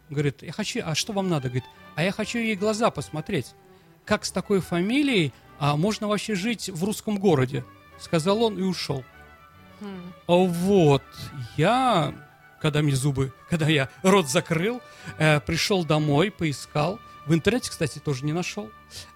Говорит, 0.10 0.42
я 0.42 0.52
хочу, 0.52 0.82
а 0.84 0.96
что 0.96 1.14
вам 1.14 1.30
надо? 1.30 1.50
Говорит, 1.50 1.66
а 1.96 2.04
я 2.04 2.12
хочу 2.12 2.40
ей 2.40 2.56
глаза 2.56 2.92
посмотреть. 2.92 3.54
Как 4.06 4.26
с 4.26 4.32
такой 4.32 4.62
фамилией 4.62 5.34
а, 5.60 5.76
можно 5.76 6.08
вообще 6.08 6.36
жить 6.36 6.70
в 6.70 6.84
русском 6.84 7.18
городе? 7.18 7.66
Сказал 8.00 8.44
он 8.44 8.58
и 8.58 8.62
ушел. 8.62 9.04
А 10.28 10.34
вот, 10.34 11.04
я, 11.56 12.14
когда 12.62 12.82
мне 12.82 12.96
зубы, 12.96 13.34
когда 13.50 13.68
я 13.68 13.90
рот 14.04 14.30
закрыл, 14.30 14.82
э, 15.18 15.40
пришел 15.40 15.86
домой, 15.86 16.32
поискал. 16.32 17.00
В 17.26 17.34
интернете, 17.34 17.70
кстати, 17.70 18.00
тоже 18.00 18.26
не 18.26 18.34
нашел. 18.34 18.70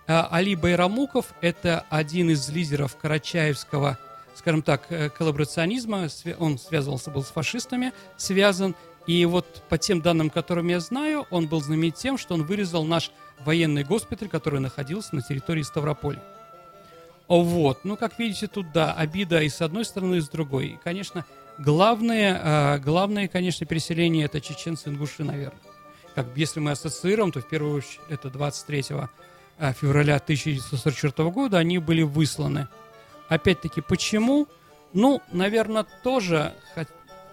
Э, 0.08 0.23
Али 0.30 0.56
Байрамуков– 0.56 1.27
это 1.41 1.86
один 1.89 2.30
из 2.30 2.49
лидеров 2.49 2.97
карачаевского, 2.97 3.97
скажем 4.36 4.62
так, 4.62 4.86
э, 4.89 5.10
коллаборационизма. 5.10 6.08
Он 6.38 6.60
связывался 6.60 7.10
был 7.10 7.23
с 7.23 7.30
фашистами, 7.30 7.93
связан. 8.17 8.75
И 9.08 9.25
вот 9.25 9.63
по 9.69 9.77
тем 9.77 10.01
данным, 10.01 10.30
которым 10.30 10.67
я 10.67 10.80
знаю, 10.80 11.25
он 11.32 11.47
был 11.47 11.62
знаменит 11.62 11.95
тем, 11.95 12.17
что 12.17 12.36
он 12.36 12.43
вырезал 12.43 12.84
наш 12.86 13.12
военный 13.39 13.84
госпиталь, 13.84 14.30
который 14.30 14.60
находился 14.60 15.15
на 15.15 15.21
территории 15.21 15.63
Ставрополя. 15.63 16.21
Вот, 17.27 17.86
ну, 17.86 17.95
как 17.95 18.19
видите, 18.19 18.47
тут, 18.47 18.73
да, 18.73 18.93
обида 18.93 19.41
и 19.41 19.47
с 19.47 19.62
одной 19.62 19.86
стороны, 19.86 20.15
и 20.15 20.19
с 20.19 20.27
другой. 20.27 20.67
И, 20.67 20.80
конечно, 20.84 21.25
главное, 21.63 22.41
э, 22.43 22.80
главное, 22.80 23.28
конечно, 23.28 23.65
переселение– 23.65 24.26
это 24.26 24.41
чеченцы 24.41 24.89
ингуши, 24.89 25.24
наверное. 25.24 25.62
Как, 26.15 26.28
если 26.36 26.60
мы 26.60 26.71
ассоциируем, 26.71 27.32
то 27.32 27.39
в 27.39 27.47
первую 27.47 27.78
очередь 27.78 28.02
это 28.10 28.30
23 28.30 28.86
э, 29.60 29.74
февраля 29.74 30.15
1944 30.15 31.30
года 31.30 31.58
они 31.58 31.78
были 31.78 32.02
высланы. 32.02 32.67
Опять-таки, 33.30 33.82
почему? 33.82 34.47
Ну, 34.93 35.21
наверное, 35.32 35.86
тоже, 36.04 36.54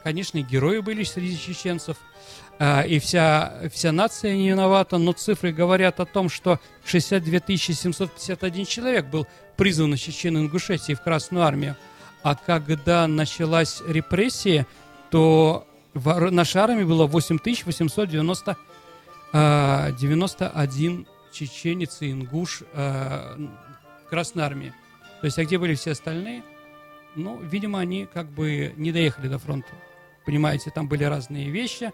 конечно, 0.05 0.41
герои 0.41 0.79
были 0.79 1.03
среди 1.03 1.37
чеченцев, 1.37 1.97
э, 2.59 2.87
и 2.87 2.99
вся, 3.01 3.69
вся 3.73 3.91
нация 3.91 4.37
не 4.37 4.51
виновата, 4.51 4.99
но 4.99 5.13
цифры 5.13 5.53
говорят 5.53 5.99
о 6.01 6.07
том, 6.07 6.29
что 6.29 6.61
62 6.85 7.57
751 7.57 8.67
человек 8.67 9.07
был 9.07 9.27
призван 9.57 9.95
из 9.95 10.01
Чечен 10.01 10.37
Ингушетии 10.39 10.93
в 10.93 11.03
Красную 11.03 11.45
Армию. 11.45 11.77
А 12.23 12.35
когда 12.35 13.07
началась 13.07 13.83
репрессия, 13.87 14.67
то 15.11 15.67
в 15.95 16.31
нашей 16.31 16.61
армии 16.61 16.85
было 16.85 17.07
8891 17.07 18.35
91 19.33 21.07
чеченец 21.33 22.03
и 22.03 22.11
ингуш 22.11 22.63
в 22.73 23.49
Красной 24.09 24.45
Армии. 24.45 24.73
То 25.21 25.27
есть, 25.27 25.39
а 25.39 25.45
где 25.45 25.59
были 25.59 25.75
все 25.75 25.93
остальные? 25.93 26.43
Ну, 27.15 27.39
видимо, 27.41 27.81
они 27.81 28.07
как 28.07 28.31
бы 28.31 28.73
не 28.77 28.93
доехали 28.93 29.29
до 29.29 29.39
фронта. 29.39 29.69
Понимаете, 30.25 30.71
там 30.71 30.89
были 30.89 31.05
разные 31.05 31.51
вещи. 31.51 31.93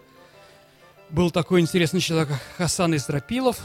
Был 1.09 1.31
такой 1.31 1.61
интересный 1.61 1.99
человек 1.99 2.29
Хасан 2.57 2.95
Исрапилов, 2.95 3.59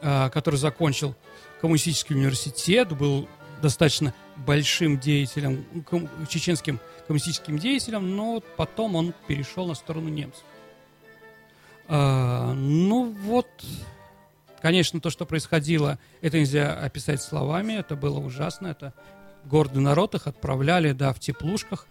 э, 0.00 0.30
который 0.30 0.56
закончил 0.56 1.14
коммунистический 1.60 2.14
университет, 2.14 2.96
был 2.96 3.28
достаточно 3.62 4.14
большим 4.36 4.98
деятелем, 4.98 5.64
чеченским 6.28 6.80
коммунистическим 7.06 7.58
деятелем, 7.58 8.16
но 8.16 8.42
потом 8.56 8.96
он 8.96 9.14
перешел 9.26 9.66
на 9.66 9.74
сторону 9.74 10.08
немцев. 10.08 10.44
А, 11.88 12.52
ну 12.52 13.14
вот, 13.22 13.46
конечно, 14.60 15.00
то, 15.00 15.10
что 15.10 15.24
происходило, 15.24 15.98
это 16.20 16.38
нельзя 16.38 16.74
описать 16.74 17.22
словами, 17.22 17.74
это 17.74 17.94
было 17.94 18.18
ужасно, 18.18 18.68
это 18.68 18.92
гордый 19.44 19.82
народ, 19.82 20.14
их 20.14 20.26
отправляли, 20.26 20.92
да, 20.92 21.12
в 21.12 21.20
теплушках, 21.20 21.86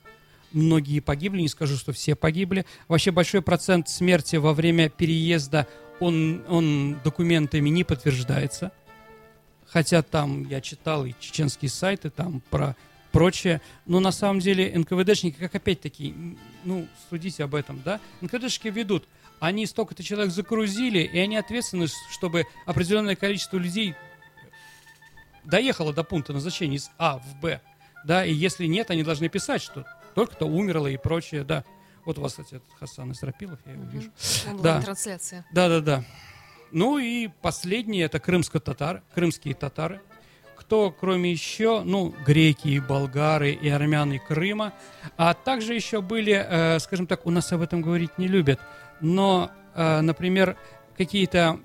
многие 0.52 1.00
погибли, 1.00 1.42
не 1.42 1.48
скажу, 1.48 1.78
что 1.78 1.94
все 1.94 2.16
погибли. 2.16 2.66
Вообще 2.88 3.12
большой 3.12 3.42
процент 3.42 3.88
смерти 3.88 4.36
во 4.36 4.54
время 4.54 4.90
переезда, 4.90 5.68
он, 6.00 6.44
он 6.50 7.00
документами 7.04 7.70
не 7.70 7.84
подтверждается. 7.84 8.72
Хотя 9.76 10.02
там 10.02 10.48
я 10.48 10.62
читал 10.62 11.06
и 11.06 11.14
чеченские 11.20 11.68
сайты 11.68 12.10
там 12.10 12.42
про 12.50 12.78
прочее. 13.12 13.60
Но 13.86 14.00
на 14.00 14.14
самом 14.14 14.40
деле 14.40 14.72
НКВДшники, 14.74 15.36
как 15.38 15.54
опять-таки, 15.54 16.16
ну, 16.64 16.88
судите 17.10 17.44
об 17.44 17.56
этом, 17.56 17.82
да, 17.84 18.00
НКВДшники 18.22 18.70
ведут, 18.70 19.06
они 19.42 19.66
столько-то 19.66 20.02
человек 20.02 20.32
загрузили, 20.32 21.00
и 21.00 21.20
они 21.20 21.36
ответственны, 21.36 21.88
чтобы 22.10 22.46
определенное 22.66 23.18
количество 23.18 23.58
людей 23.58 23.96
доехало 25.44 25.92
до 25.92 26.06
пункта 26.06 26.32
назначения 26.32 26.78
из 26.78 26.90
А 26.98 27.18
в 27.18 27.42
Б, 27.42 27.60
да, 28.06 28.26
и 28.26 28.34
если 28.34 28.68
нет, 28.68 28.92
они 28.92 29.04
должны 29.04 29.28
писать, 29.28 29.62
что 29.62 29.86
только-то 30.14 30.46
умерло 30.46 30.88
и 30.88 30.96
прочее, 30.96 31.44
да. 31.44 31.66
Вот 32.06 32.18
у 32.18 32.22
вас, 32.22 32.32
кстати, 32.32 32.56
этот 32.56 32.70
Хасан 32.80 33.12
Исрапилов, 33.12 33.60
я 33.66 33.74
его 33.74 33.84
вижу. 33.84 34.10
Онлайн-трансляция. 34.48 35.46
Да, 35.52 35.68
да, 35.68 35.82
да. 35.82 36.06
Ну 36.76 36.98
и 36.98 37.30
последние 37.42 38.04
это 38.04 38.20
крымско-татары, 38.20 39.02
крымские 39.14 39.56
татары. 39.56 40.02
Кто, 40.58 40.92
кроме 40.92 41.32
еще, 41.32 41.84
ну, 41.86 42.14
греки, 42.26 42.68
и 42.68 42.82
болгары, 42.82 43.54
и 43.54 43.70
армяне 43.70 44.20
Крыма. 44.20 44.74
А 45.16 45.34
также 45.34 45.74
еще 45.74 46.02
были, 46.02 46.34
э, 46.34 46.80
скажем 46.80 47.08
так, 47.08 47.26
у 47.26 47.32
нас 47.32 47.50
об 47.54 47.62
этом 47.62 47.82
говорить 47.82 48.18
не 48.18 48.28
любят, 48.28 48.60
но, 49.00 49.52
э, 49.74 50.02
например, 50.02 50.58
какие-то 50.98 51.62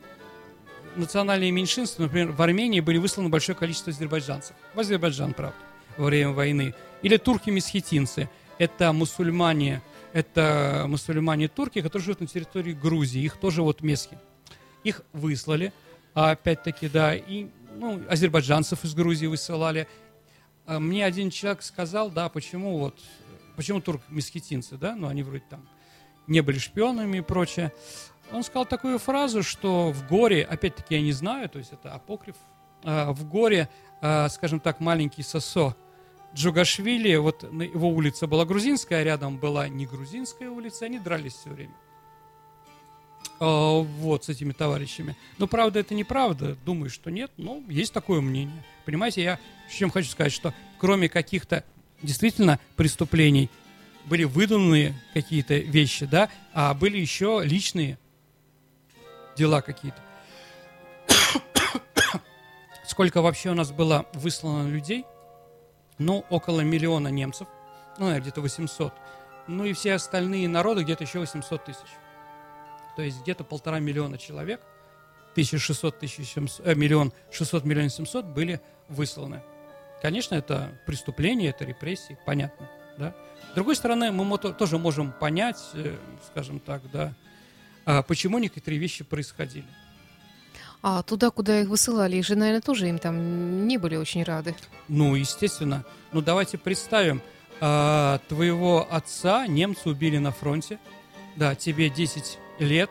национальные 0.94 1.50
меньшинства, 1.50 2.04
например, 2.04 2.30
в 2.30 2.40
Армении 2.40 2.78
были 2.78 2.98
высланы 2.98 3.30
большое 3.30 3.58
количество 3.58 3.90
азербайджанцев. 3.90 4.54
В 4.74 4.78
Азербайджан, 4.78 5.34
правда, 5.34 5.56
во 5.96 6.04
время 6.04 6.30
войны. 6.30 6.72
Или 7.02 7.16
турки-месхетинцы. 7.16 8.28
Это 8.58 8.92
мусульмане, 8.92 9.82
это 10.12 10.84
мусульмане-турки, 10.86 11.82
которые 11.82 12.04
живут 12.04 12.20
на 12.20 12.26
территории 12.28 12.74
Грузии. 12.74 13.22
Их 13.22 13.38
тоже 13.38 13.62
вот 13.62 13.80
месхи 13.80 14.16
их 14.84 15.02
выслали, 15.12 15.72
опять-таки, 16.14 16.88
да, 16.88 17.14
и 17.14 17.48
ну, 17.76 18.00
азербайджанцев 18.08 18.84
из 18.84 18.94
Грузии 18.94 19.26
высылали. 19.26 19.88
А 20.66 20.78
мне 20.78 21.04
один 21.04 21.30
человек 21.30 21.62
сказал, 21.62 22.10
да, 22.10 22.28
почему 22.28 22.78
вот, 22.78 22.98
почему 23.56 23.80
турк-месхетинцы, 23.80 24.76
да, 24.76 24.94
ну, 24.94 25.08
они 25.08 25.22
вроде 25.22 25.44
там 25.48 25.68
не 26.26 26.40
были 26.40 26.58
шпионами 26.58 27.18
и 27.18 27.22
прочее. 27.22 27.72
Он 28.32 28.44
сказал 28.44 28.66
такую 28.66 28.98
фразу, 28.98 29.42
что 29.42 29.90
в 29.90 30.06
горе, 30.06 30.44
опять-таки 30.44 30.94
я 30.94 31.00
не 31.00 31.12
знаю, 31.12 31.48
то 31.48 31.58
есть 31.58 31.72
это 31.72 31.92
апокриф, 31.92 32.36
а, 32.84 33.12
в 33.12 33.28
горе, 33.28 33.68
а, 34.00 34.28
скажем 34.28 34.60
так, 34.60 34.80
маленький 34.80 35.22
сосо 35.22 35.74
Джугашвили, 36.32 37.16
вот 37.16 37.42
его 37.42 37.88
улица 37.88 38.28
была 38.28 38.44
грузинская, 38.44 39.02
рядом 39.02 39.38
была 39.38 39.68
не 39.68 39.86
грузинская 39.86 40.48
улица, 40.48 40.84
они 40.84 41.00
дрались 41.00 41.34
все 41.34 41.50
время. 41.50 41.74
А, 43.40 43.80
вот, 43.80 44.24
с 44.24 44.28
этими 44.28 44.52
товарищами. 44.52 45.16
Но 45.38 45.46
правда 45.46 45.80
это 45.80 45.94
неправда, 45.94 46.58
думаю, 46.66 46.90
что 46.90 47.10
нет, 47.10 47.32
но 47.38 47.62
есть 47.68 47.92
такое 47.94 48.20
мнение. 48.20 48.62
Понимаете, 48.84 49.22
я 49.22 49.40
чем 49.70 49.90
хочу 49.90 50.10
сказать, 50.10 50.32
что 50.32 50.52
кроме 50.78 51.08
каких-то 51.08 51.64
действительно 52.02 52.60
преступлений 52.76 53.48
были 54.04 54.24
выданные 54.24 54.94
какие-то 55.14 55.54
вещи, 55.54 56.04
да, 56.04 56.28
а 56.52 56.74
были 56.74 56.98
еще 56.98 57.40
личные 57.42 57.98
дела 59.38 59.62
какие-то. 59.62 60.02
Сколько 62.86 63.22
вообще 63.22 63.50
у 63.50 63.54
нас 63.54 63.72
было 63.72 64.04
выслано 64.12 64.68
людей? 64.68 65.06
Ну, 65.96 66.26
около 66.28 66.60
миллиона 66.60 67.08
немцев, 67.08 67.48
ну, 67.98 68.14
где-то 68.18 68.42
800. 68.42 68.92
Ну 69.46 69.64
и 69.64 69.72
все 69.72 69.94
остальные 69.94 70.46
народы 70.48 70.82
где-то 70.82 71.04
еще 71.04 71.20
800 71.20 71.64
тысяч 71.64 71.88
то 72.96 73.02
есть 73.02 73.22
где-то 73.22 73.44
полтора 73.44 73.78
миллиона 73.78 74.18
человек, 74.18 74.60
1600, 75.32 75.96
1700, 75.96 76.66
э, 76.66 76.74
миллион 76.74 77.12
600, 77.30 77.64
миллион 77.64 77.90
700 77.90 78.24
были 78.26 78.60
высланы. 78.88 79.42
Конечно, 80.02 80.34
это 80.34 80.72
преступление, 80.86 81.50
это 81.50 81.64
репрессии, 81.64 82.18
понятно, 82.26 82.68
да. 82.98 83.14
С 83.52 83.54
другой 83.54 83.76
стороны, 83.76 84.12
мы 84.12 84.38
тоже 84.38 84.78
можем 84.78 85.12
понять, 85.12 85.58
э, 85.74 85.96
скажем 86.26 86.60
так, 86.60 86.82
да, 86.90 87.14
а 87.84 88.02
почему 88.02 88.38
некоторые 88.38 88.78
вещи 88.78 89.04
происходили. 89.04 89.66
А 90.82 91.02
туда, 91.02 91.30
куда 91.30 91.60
их 91.60 91.68
высылали, 91.68 92.16
их 92.16 92.26
же, 92.26 92.36
наверное, 92.36 92.62
тоже 92.62 92.88
им 92.88 92.98
там 92.98 93.66
не 93.66 93.76
были 93.76 93.96
очень 93.96 94.22
рады. 94.22 94.54
Ну, 94.88 95.14
естественно. 95.14 95.84
Ну, 96.12 96.22
давайте 96.22 96.56
представим, 96.56 97.20
а, 97.60 98.18
твоего 98.28 98.86
отца 98.90 99.46
немцы 99.46 99.90
убили 99.90 100.16
на 100.16 100.32
фронте, 100.32 100.78
да, 101.36 101.54
тебе 101.54 101.90
10 101.90 102.38
лет, 102.60 102.90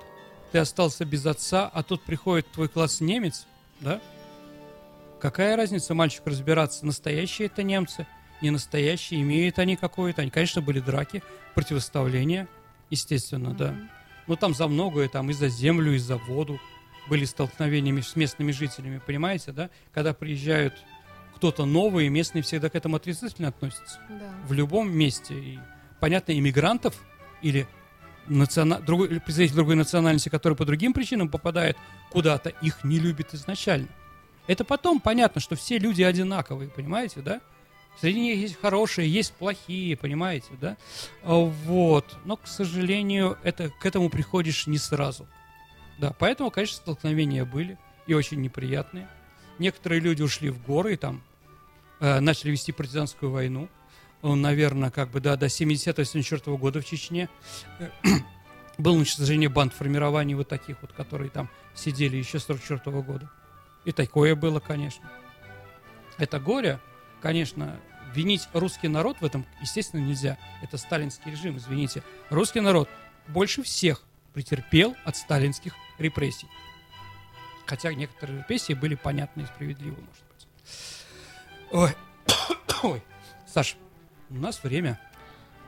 ты 0.52 0.58
остался 0.58 1.06
без 1.06 1.26
отца, 1.26 1.70
а 1.72 1.84
тут 1.84 2.02
приходит 2.04 2.52
твой 2.52 2.68
класс 2.68 3.02
немец, 3.02 3.46
да? 3.80 4.02
Какая 5.22 5.56
разница, 5.56 5.94
мальчик, 5.94 6.22
разбираться, 6.26 6.86
настоящие 6.86 7.48
это 7.48 7.62
немцы, 7.62 8.08
не 8.42 8.52
настоящие, 8.52 9.22
имеют 9.22 9.60
они 9.60 9.76
какое-то, 9.76 10.22
они, 10.22 10.32
конечно, 10.32 10.62
были 10.62 10.80
драки, 10.80 11.22
противоставления, 11.56 12.48
естественно, 12.90 13.50
mm-hmm. 13.50 13.58
да. 13.58 13.76
Но 14.28 14.36
там 14.36 14.54
за 14.54 14.68
многое, 14.68 15.10
там 15.10 15.30
и 15.30 15.34
за 15.34 15.50
землю, 15.50 15.94
и 15.94 15.98
за 15.98 16.18
воду 16.18 16.60
были 17.08 17.26
столкновения 17.26 18.02
с 18.02 18.16
местными 18.16 18.52
жителями, 18.52 19.02
понимаете, 19.06 19.52
да? 19.52 19.70
Когда 19.94 20.14
приезжают 20.14 20.76
кто-то 21.36 21.66
новый, 21.66 22.10
местные 22.10 22.42
всегда 22.44 22.70
к 22.70 22.76
этому 22.76 22.98
отрицательно 22.98 23.48
относятся. 23.48 24.00
Да. 24.10 24.32
В 24.46 24.54
любом 24.54 24.92
месте. 24.92 25.34
И, 25.34 25.60
понятно, 26.00 26.38
иммигрантов 26.38 27.02
или 27.42 27.68
национа... 28.30 28.80
другой, 28.80 29.20
представитель 29.20 29.56
другой 29.56 29.76
национальности, 29.76 30.30
который 30.30 30.56
по 30.56 30.65
другим 30.65 30.94
причинам 30.94 31.30
попадает 31.30 31.78
куда-то, 32.10 32.50
их 32.50 32.84
не 32.84 33.00
любит 33.00 33.34
изначально. 33.34 33.89
Это 34.48 34.63
потом 34.63 35.00
понятно, 35.00 35.42
что 35.42 35.56
все 35.56 35.78
люди 35.78 36.02
одинаковые, 36.02 36.70
понимаете, 36.70 37.22
да? 37.22 37.42
Среди 38.00 38.20
них 38.20 38.38
есть 38.38 38.60
хорошие, 38.60 39.12
есть 39.12 39.34
плохие, 39.34 39.98
понимаете, 39.98 40.52
да? 40.60 40.78
А, 41.24 41.34
вот. 41.36 42.18
Но, 42.26 42.38
к 42.38 42.48
сожалению, 42.48 43.38
это, 43.44 43.70
к 43.70 43.86
этому 43.86 44.10
приходишь 44.10 44.68
не 44.68 44.78
сразу. 44.78 45.28
Да, 46.00 46.15
поэтому, 46.18 46.50
конечно, 46.50 46.78
столкновения 46.78 47.44
были 47.44 47.78
и 48.08 48.13
очень 48.13 48.42
неприятные. 48.42 49.10
Некоторые 49.60 50.00
люди 50.00 50.22
ушли 50.22 50.50
в 50.50 50.63
горы 50.63 50.94
и 50.94 50.98
там 50.98 51.22
э, 52.00 52.22
начали 52.22 52.52
вести 52.52 52.72
партизанскую 52.72 53.32
войну 53.32 53.68
он, 54.22 54.42
наверное, 54.42 54.92
как 54.92 55.10
бы, 55.10 55.22
да, 55.22 55.36
до 55.36 55.46
70-74 55.46 56.58
года 56.58 56.82
в 56.82 56.86
Чечне. 56.86 57.30
Было 58.78 58.94
уничтожение 58.94 59.50
банд 59.50 59.74
формирований 59.74 60.36
вот 60.36 60.48
таких 60.48 60.82
вот, 60.82 60.94
которые 60.94 61.30
там 61.30 61.50
сидели 61.76 62.18
еще 62.18 62.40
с 62.40 62.46
44 62.46 63.02
года. 63.02 63.30
И 63.86 63.92
такое 63.92 64.36
было, 64.36 64.60
конечно. 64.60 65.10
Это 66.18 66.40
горе, 66.40 66.80
конечно, 67.22 67.80
винить 68.14 68.48
русский 68.54 68.88
народ 68.88 69.18
в 69.20 69.26
этом, 69.26 69.46
естественно, 69.62 70.02
нельзя. 70.02 70.38
Это 70.62 70.78
сталинский 70.78 71.32
режим, 71.32 71.58
извините. 71.58 72.04
Русский 72.30 72.60
народ 72.60 72.90
больше 73.28 73.64
всех 73.64 74.04
претерпел 74.34 74.96
от 75.06 75.18
сталинских 75.18 75.74
репрессий. 75.98 76.48
Хотя 77.66 77.94
некоторые 77.94 78.40
репрессии 78.40 78.74
были 78.74 78.96
понятны 78.96 79.42
и 79.42 79.46
справедливы, 79.46 79.98
может 79.98 80.24
быть. 80.30 80.48
Ой, 81.72 81.96
ой, 82.84 83.04
Саш, 83.48 83.76
у 84.30 84.36
нас 84.36 84.63
время. 84.63 85.00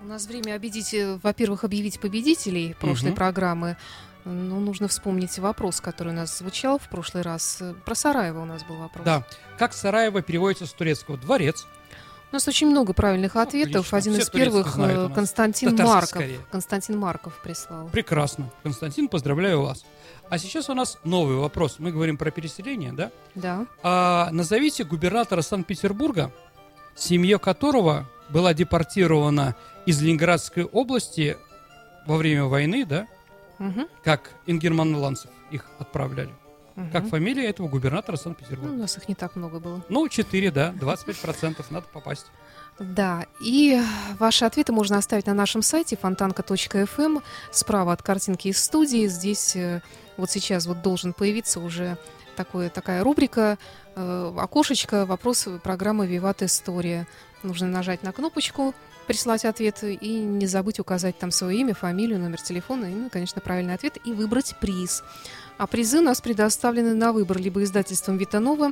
У 0.01 0.05
нас 0.05 0.25
время 0.25 0.55
объявить, 0.55 0.93
э, 0.93 1.19
во-первых, 1.21 1.63
объявить 1.63 1.99
победителей 1.99 2.75
прошлой 2.79 3.09
Мгм. 3.09 3.15
программы. 3.15 3.77
Ну, 4.25 4.59
нужно 4.59 4.87
вспомнить 4.87 5.37
вопрос, 5.39 5.81
который 5.81 6.09
у 6.13 6.15
нас 6.15 6.37
звучал 6.37 6.77
в 6.79 6.89
прошлый 6.89 7.23
раз. 7.23 7.57
Э, 7.61 7.73
Про 7.85 7.95
Сараево 7.95 8.41
у 8.41 8.45
нас 8.45 8.63
был 8.63 8.77
вопрос. 8.77 9.03
Да. 9.05 9.23
Как 9.57 9.73
Сараево 9.73 10.21
переводится 10.21 10.65
с 10.65 10.73
турецкого? 10.73 11.17
Дворец. 11.17 11.65
У 12.31 12.35
нас 12.35 12.47
очень 12.47 12.67
много 12.67 12.93
правильных 12.93 13.35
ответов. 13.35 13.91
отлично. 13.93 13.97
Один 13.97 14.13
Все 14.13 14.21
из 14.21 14.29
первых 14.29 14.77
э. 14.79 15.09
Константин 15.13 15.71
Татарский 15.71 15.93
Марков. 15.93 16.09
скорее. 16.09 16.39
Константин 16.51 16.97
Марков 16.97 17.41
прислал. 17.43 17.89
Прекрасно. 17.89 18.49
Константин, 18.63 19.07
поздравляю 19.07 19.61
вас. 19.63 19.83
А 20.29 20.37
сейчас 20.37 20.69
у 20.69 20.73
нас 20.73 20.97
новый 21.03 21.35
вопрос. 21.37 21.75
Мы 21.79 21.91
говорим 21.91 22.15
про 22.17 22.31
переселение, 22.31 22.93
да? 22.93 23.11
Да. 23.35 23.65
А, 23.83 24.29
назовите 24.31 24.83
губернатора 24.85 25.41
Санкт-Петербурга, 25.41 26.31
семья 26.95 27.37
которого 27.37 28.07
была 28.31 28.53
депортирована 28.53 29.55
из 29.85 30.01
Ленинградской 30.01 30.63
области 30.63 31.37
во 32.05 32.17
время 32.17 32.45
войны, 32.45 32.85
да? 32.85 33.07
Мгм, 33.59 33.87
Как 34.03 34.31
ингерманландцев 34.47 35.29
их 35.51 35.65
отправляли. 35.79 36.31
мгм. 36.75 36.91
Как 36.91 37.07
фамилия 37.07 37.47
этого 37.47 37.67
губернатора 37.67 38.15
Ну, 38.15 38.19
у 38.19 38.23
Санкт-Петербурга. 38.23 38.75
нас 38.75 38.97
их 38.97 39.07
не 39.07 39.15
так 39.15 39.35
много 39.35 39.59
было. 39.59 39.83
Ну, 39.89 40.07
4, 40.07 40.51
да, 40.51 40.73
25% 40.79 41.65
надо 41.69 41.85
попасть. 41.93 42.25
Да, 42.79 43.25
и 43.43 43.79
ваши 44.17 44.45
ответы 44.45 44.71
можно 44.71 44.97
оставить 44.97 45.27
на 45.27 45.33
нашем 45.35 45.61
сайте 45.61 45.95
фонтанка.фм 45.97 47.19
справа 47.51 47.93
от 47.93 48.01
картинки 48.01 48.47
из 48.47 48.63
студии. 48.63 49.05
Здесь 49.07 49.55
э, 49.55 49.81
вот 50.17 50.31
сейчас 50.31 50.65
вот 50.65 50.81
должен 50.81 51.13
появиться 51.13 51.59
уже 51.59 51.97
такое, 52.35 52.69
такая 52.69 53.03
рубрика, 53.03 53.59
э, 53.95 54.33
окошечко, 54.39 55.05
вопрос 55.05 55.47
программы 55.63 56.07
«Виват 56.07 56.41
История». 56.41 57.07
Нужно 57.43 57.67
нажать 57.67 58.03
на 58.03 58.11
кнопочку, 58.11 58.73
прислать 59.07 59.45
ответ 59.45 59.83
и 59.83 60.19
не 60.19 60.47
забыть 60.47 60.79
указать 60.79 61.17
там 61.17 61.31
свое 61.31 61.59
имя, 61.59 61.73
фамилию, 61.73 62.19
номер 62.19 62.41
телефона 62.41 62.85
и, 62.85 62.93
ну, 62.93 63.09
конечно, 63.09 63.41
правильный 63.41 63.73
ответ 63.73 63.97
и 64.05 64.13
выбрать 64.13 64.55
приз. 64.59 65.03
А 65.61 65.67
призы 65.67 65.99
у 65.99 66.01
нас 66.01 66.19
предоставлены 66.21 66.95
на 66.95 67.13
выбор 67.13 67.37
либо 67.37 67.61
издательством 67.61 68.17
«Витанова», 68.17 68.71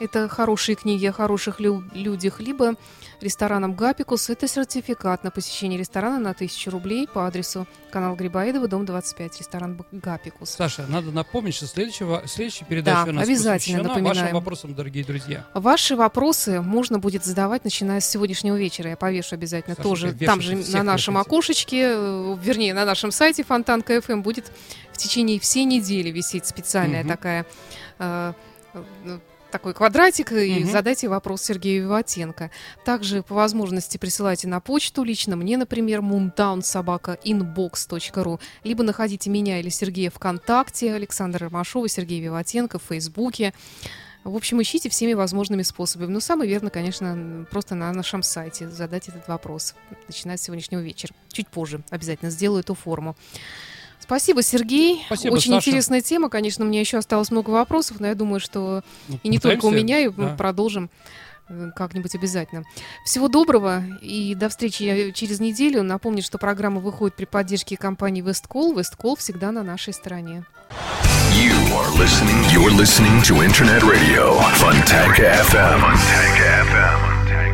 это 0.00 0.28
хорошие 0.28 0.74
книги 0.74 1.06
о 1.06 1.12
хороших 1.12 1.60
лю- 1.60 1.84
людях, 1.94 2.40
либо 2.40 2.74
рестораном 3.20 3.74
«Гапикус». 3.74 4.28
Это 4.28 4.48
сертификат 4.48 5.22
на 5.22 5.30
посещение 5.30 5.78
ресторана 5.78 6.18
на 6.18 6.30
1000 6.30 6.72
рублей 6.72 7.06
по 7.06 7.28
адресу 7.28 7.68
канал 7.92 8.16
Грибоедова, 8.16 8.66
дом 8.66 8.84
25, 8.84 9.38
ресторан 9.38 9.76
«Б- 9.76 9.84
«Гапикус». 9.92 10.50
Саша, 10.50 10.84
надо 10.88 11.12
напомнить, 11.12 11.54
что 11.54 11.68
следующего, 11.68 12.24
следующая 12.26 12.64
передача 12.64 13.04
Да, 13.04 13.10
у 13.10 13.14
нас 13.14 13.28
обязательно 13.28 13.84
напоминаем. 13.84 14.16
вашим 14.22 14.34
вопросам, 14.34 14.74
дорогие 14.74 15.04
друзья. 15.04 15.46
Ваши 15.54 15.94
вопросы 15.94 16.60
можно 16.60 16.98
будет 16.98 17.24
задавать, 17.24 17.62
начиная 17.62 18.00
с 18.00 18.08
сегодняшнего 18.10 18.56
вечера. 18.56 18.90
Я 18.90 18.96
повешу 18.96 19.36
обязательно 19.36 19.76
Саша, 19.76 19.88
тоже. 19.88 20.12
Там 20.14 20.40
же 20.40 20.56
на 20.56 20.82
нашем 20.82 21.14
вешайте. 21.14 21.28
окошечке, 21.30 21.82
э, 21.94 22.36
вернее, 22.42 22.74
на 22.74 22.84
нашем 22.84 23.12
сайте 23.12 23.44
Фонтанка 23.44 24.00
ФМ 24.00 24.22
будет 24.22 24.50
в 24.94 24.96
течение 24.96 25.38
всей 25.40 25.64
недели 25.64 26.10
висеть 26.10 26.46
специальная 26.46 27.00
Мгм. 27.00 27.08
такая 27.08 27.44
э, 27.98 28.32
э, 28.72 29.18
такой 29.50 29.74
квадратик, 29.74 30.32
и 30.32 30.64
задайте 30.64 31.08
вопрос 31.08 31.42
Сергею 31.42 31.82
Виватенко. 31.84 32.50
Также 32.84 33.22
по 33.22 33.34
возможности 33.36 33.98
присылайте 33.98 34.48
на 34.48 34.58
почту 34.60 35.04
лично 35.04 35.36
мне, 35.36 35.56
например, 35.56 36.00
moontownsobaka.inbox.ru, 36.00 38.40
либо 38.64 38.82
находите 38.82 39.30
меня 39.30 39.60
или 39.60 39.68
Сергея 39.68 40.10
ВКонтакте, 40.10 40.92
Александр 40.94 41.44
Ромашова, 41.44 41.88
Сергей 41.88 42.20
Виватенко 42.20 42.80
в 42.80 42.82
Фейсбуке. 42.88 43.54
В 44.24 44.34
общем, 44.34 44.60
ищите 44.60 44.88
всеми 44.88 45.12
возможными 45.12 45.62
способами. 45.62 46.10
Но 46.10 46.18
самое 46.18 46.50
верно, 46.50 46.70
конечно, 46.70 47.46
просто 47.50 47.74
на 47.76 47.92
нашем 47.92 48.22
сайте 48.22 48.68
задать 48.70 49.08
этот 49.08 49.28
вопрос, 49.28 49.74
начиная 50.08 50.36
с 50.38 50.42
сегодняшнего 50.42 50.80
вечера. 50.80 51.12
Чуть 51.30 51.46
позже 51.48 51.82
обязательно 51.90 52.30
сделаю 52.30 52.60
эту 52.60 52.74
форму. 52.74 53.14
Спасибо, 54.04 54.42
Сергей. 54.42 55.02
Спасибо, 55.06 55.32
Очень 55.32 55.52
Саша. 55.54 55.70
интересная 55.70 56.02
тема. 56.02 56.28
Конечно, 56.28 56.64
у 56.64 56.68
меня 56.68 56.80
еще 56.80 56.98
осталось 56.98 57.30
много 57.30 57.48
вопросов, 57.50 58.00
но 58.00 58.06
я 58.06 58.14
думаю, 58.14 58.38
что 58.38 58.82
Ну, 59.08 59.18
и 59.22 59.28
не 59.30 59.38
только 59.38 59.64
у 59.64 59.70
меня, 59.70 59.98
и 60.00 60.08
мы 60.08 60.26
да. 60.26 60.36
продолжим 60.36 60.90
э, 61.48 61.70
как-нибудь 61.74 62.14
обязательно. 62.14 62.64
Всего 63.06 63.28
доброго 63.28 63.82
и 64.02 64.34
до 64.34 64.50
встречи 64.50 65.10
через 65.12 65.40
неделю. 65.40 65.82
Напомню, 65.82 66.22
что 66.22 66.36
программа 66.36 66.80
выходит 66.80 67.16
при 67.16 67.24
поддержке 67.24 67.78
компании 67.78 68.20
Весткол. 68.20 68.76
Весткол 68.76 69.16
всегда 69.16 69.52
на 69.52 69.62
нашей 69.62 69.94
стороне. 69.94 70.44
You 71.32 71.54
are 71.72 71.90
listening. 71.98 72.44
You're 72.52 72.70
listening 72.76 73.22
to 73.22 73.42
Internet 73.42 73.82
Radio 73.82 74.38
Funtank 74.60 75.16
FM. 75.18 75.80
Funtank 75.80 76.36
FM. 76.70 77.53